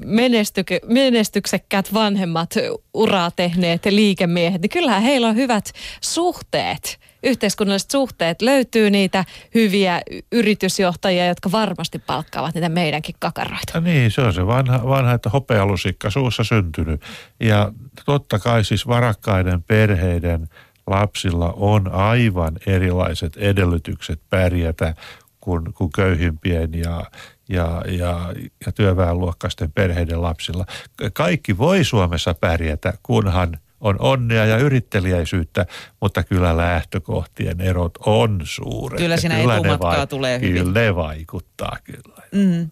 menestyke, 0.04 0.80
menestyksekkäät 0.86 1.94
vanhemmat 1.94 2.54
uraa 2.94 3.30
tehneet 3.30 3.84
liikemiehet, 3.84 4.62
niin 4.62 4.70
kyllähän 4.70 5.02
heillä 5.02 5.28
on 5.28 5.36
hyvät 5.36 5.72
suhteet 6.00 6.98
yhteiskunnalliset 7.22 7.90
suhteet, 7.90 8.42
löytyy 8.42 8.90
niitä 8.90 9.24
hyviä 9.54 10.02
yritysjohtajia, 10.32 11.26
jotka 11.26 11.52
varmasti 11.52 11.98
palkkaavat 11.98 12.54
niitä 12.54 12.68
meidänkin 12.68 13.14
kakaroita. 13.18 13.72
Ja 13.74 13.80
niin, 13.80 14.10
se 14.10 14.20
on 14.20 14.32
se 14.32 14.46
vanha, 14.46 14.88
vanha 14.88 15.12
että 15.12 15.30
hopealusikka 15.30 16.10
suussa 16.10 16.44
syntynyt. 16.44 17.02
Ja 17.40 17.72
totta 18.04 18.38
kai 18.38 18.64
siis 18.64 18.86
varakkaiden 18.86 19.62
perheiden 19.62 20.48
lapsilla 20.86 21.52
on 21.56 21.92
aivan 21.92 22.56
erilaiset 22.66 23.36
edellytykset 23.36 24.20
pärjätä 24.30 24.94
kuin, 25.40 25.74
kuin 25.74 25.92
köyhimpien 25.92 26.74
ja, 26.74 27.04
ja, 27.48 27.82
ja, 27.88 28.34
ja 28.66 28.72
työväenluokkaisten 28.72 29.72
perheiden 29.72 30.22
lapsilla. 30.22 30.66
Kaikki 31.12 31.58
voi 31.58 31.84
Suomessa 31.84 32.34
pärjätä, 32.34 32.92
kunhan– 33.02 33.58
on 33.80 33.96
onnea 33.98 34.44
ja 34.44 34.56
yrittelijäisyyttä, 34.56 35.66
mutta 36.00 36.22
kyllä 36.22 36.56
lähtökohtien 36.56 37.60
erot 37.60 37.98
on 38.06 38.40
suuret. 38.44 38.98
Kyllä 38.98 39.16
siinä 39.16 39.36
kyllä 39.40 39.56
etumatkaa 39.56 39.98
va- 39.98 40.06
tulee 40.06 40.40
hyvin. 40.40 40.62
Kyllä 40.62 40.80
ne 40.80 40.96
vaikuttaa 40.96 41.76
kyllä. 41.84 42.22
Mm. 42.32 42.70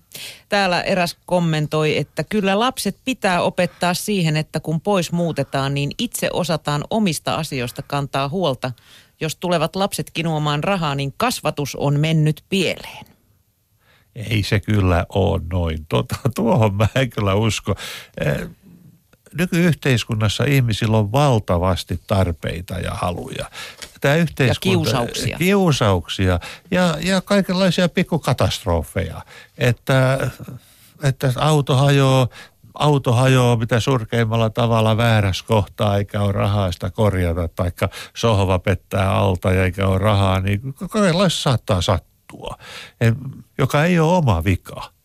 Täällä 0.49 0.83
eräs 0.83 1.16
kommentoi, 1.27 1.97
että 1.97 2.25
kyllä 2.25 2.59
lapset 2.59 2.97
pitää 3.05 3.42
opettaa 3.42 3.95
siihen, 3.95 4.37
että 4.37 4.61
kun 4.61 4.81
pois 4.81 5.12
muutetaan, 5.12 5.75
niin 5.75 5.90
itse 5.99 6.29
osataan 6.33 6.85
omista 6.90 7.35
asioista 7.35 7.83
kantaa 7.83 8.29
huolta. 8.29 8.73
Jos 9.21 9.37
tulevat 9.37 9.77
lapset 9.77 10.11
kinuamaan 10.11 10.64
rahaa, 10.64 10.95
niin 10.95 11.14
kasvatus 11.16 11.77
on 11.77 12.01
mennyt 12.01 12.45
pieleen. 12.49 13.07
Ei 14.14 14.42
se 14.42 14.61
kyllä 14.61 15.07
ole 15.09 15.40
noin. 15.53 15.87
Tuota, 15.88 16.16
tuohon 16.35 16.75
mä 16.75 16.87
en 16.95 17.11
kyllä 17.11 17.35
usko. 17.35 17.75
Nykyyhteiskunnassa 19.38 20.44
ihmisillä 20.44 20.96
on 20.96 21.12
valtavasti 21.12 22.01
tarpeita 22.07 22.75
ja 22.75 22.90
haluja. 22.90 23.51
Tämä 24.01 24.14
yhteiskunta, 24.14 24.68
ja 24.68 24.94
kiusauksia. 24.94 25.38
Kiusauksia 25.38 26.40
ja, 26.70 26.96
ja 27.01 27.20
kaikenlaisia 27.20 27.88
pikkukatastrofeja. 27.88 29.22
Että, 29.59 30.31
että 31.03 31.33
auto 31.37 31.77
hajoaa 31.77 32.29
auto 32.79 33.12
hajoaa 33.12 33.57
mitä 33.57 33.81
surkeimmalla 33.81 34.51
tavalla 34.51 34.96
väärässä 34.96 35.44
kohtaa, 35.49 35.96
eikä 35.96 36.22
ole 36.22 36.33
rahaa 36.33 36.72
sitä 36.72 36.90
korjata, 36.90 37.49
taikka 37.49 37.88
sohva 38.14 38.59
pettää 38.59 39.12
alta 39.12 39.53
ja 39.53 39.64
eikä 39.64 39.87
ole 39.87 39.99
rahaa, 39.99 40.40
niin 40.40 40.61
kaikenlaista 40.90 41.40
saattaa 41.40 41.83
sattua, 41.83 42.59
joka 43.59 43.85
ei 43.85 43.99
ole 43.99 44.16
oma 44.16 44.44
vika. 44.44 44.95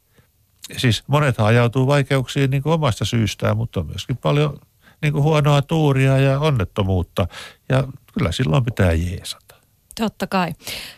Siis 0.77 1.03
monet 1.07 1.39
ajautuu 1.39 1.87
vaikeuksiin 1.87 2.49
niin 2.49 2.63
kuin 2.63 2.73
omasta 2.73 3.05
syystään, 3.05 3.57
mutta 3.57 3.79
on 3.79 3.85
myöskin 3.85 4.17
paljon 4.17 4.59
niin 5.01 5.13
kuin 5.13 5.23
huonoa 5.23 5.61
tuuria 5.61 6.17
ja 6.17 6.39
onnettomuutta. 6.39 7.27
Ja 7.69 7.87
kyllä 8.13 8.31
silloin 8.31 8.65
pitää 8.65 8.93
jeesata. 8.93 9.55
Totta 9.99 10.27
kai. 10.27 10.53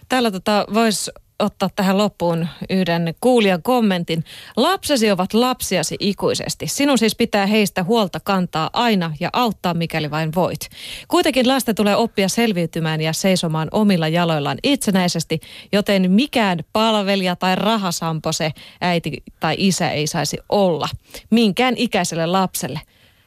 Täällä 0.10 0.32
tota 0.32 0.66
voisi 0.74 1.12
ottaa 1.40 1.70
tähän 1.76 1.98
loppuun 1.98 2.48
yhden 2.70 3.16
kuulijan 3.22 3.64
kommentin. 3.64 4.24
Lapsesi 4.58 5.12
ovat 5.12 5.34
lapsiasi 5.34 5.96
ikuisesti. 6.00 6.68
Sinun 6.68 6.98
siis 6.98 7.16
pitää 7.16 7.46
heistä 7.46 7.84
huolta 7.84 8.20
kantaa 8.20 8.70
aina 8.74 9.14
ja 9.20 9.30
auttaa, 9.34 9.74
mikäli 9.74 10.12
vain 10.12 10.32
voit. 10.36 10.70
Kuitenkin 11.08 11.48
lasten 11.48 11.76
tulee 11.76 11.96
oppia 11.96 12.30
selviytymään 12.30 13.02
ja 13.02 13.14
seisomaan 13.14 13.68
omilla 13.72 14.08
jaloillaan 14.08 14.58
itsenäisesti, 14.64 15.40
joten 15.72 16.12
mikään 16.12 16.60
palvelija 16.74 17.36
tai 17.36 17.56
rahasampo 17.56 18.32
se 18.32 18.52
äiti 18.82 19.24
tai 19.40 19.56
isä 19.58 19.92
ei 19.92 20.08
saisi 20.08 20.38
olla 20.50 20.90
minkään 21.30 21.74
ikäiselle 21.78 22.26
lapselle. 22.26 22.82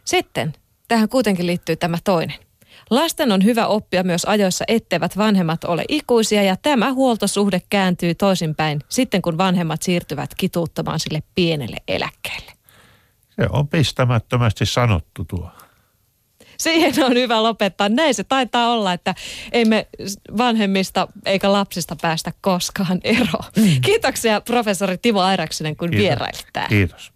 Sitten 0.05 0.53
tähän 0.89 1.09
kuitenkin 1.09 1.47
liittyy 1.47 1.77
tämä 1.77 1.99
toinen. 2.05 2.46
Lasten 2.91 3.33
on 3.33 3.45
hyvä 3.45 3.67
oppia 3.67 4.03
myös 4.03 4.25
ajoissa, 4.25 4.65
etteivät 4.69 5.17
vanhemmat 5.17 5.65
ole 5.65 5.85
ikuisia 5.89 6.43
ja 6.43 6.57
tämä 6.57 6.93
huoltosuhde 6.93 7.63
kääntyy 7.71 8.15
toisinpäin 8.15 8.81
sitten, 8.89 9.23
kun 9.23 9.39
vanhemmat 9.39 9.83
siirtyvät 9.83 10.35
kituuttamaan 10.35 11.01
sille 11.01 11.23
pienelle 11.35 11.77
eläkkeelle. 11.89 12.53
Se 13.41 13.47
on 13.51 13.69
pistämättömästi 13.69 14.67
sanottu 14.67 15.25
tuo. 15.25 15.51
Siihen 16.59 17.05
on 17.05 17.15
hyvä 17.15 17.43
lopettaa. 17.43 17.89
Näin 17.89 18.15
se 18.15 18.25
taitaa 18.25 18.73
olla, 18.73 18.93
että 18.93 19.15
ei 19.53 19.65
me 19.65 19.87
vanhemmista 20.39 21.09
eikä 21.27 21.53
lapsista 21.53 21.97
päästä 22.03 22.33
koskaan 22.41 23.01
eroon. 23.05 23.45
Mm. 23.57 23.81
Kiitoksia 23.81 24.41
professori 24.41 24.99
Timo 24.99 25.21
Airaksinen, 25.21 25.77
kun 25.77 25.91
vierailit 25.91 26.47
täällä. 26.53 26.69
Kiitos. 26.69 27.13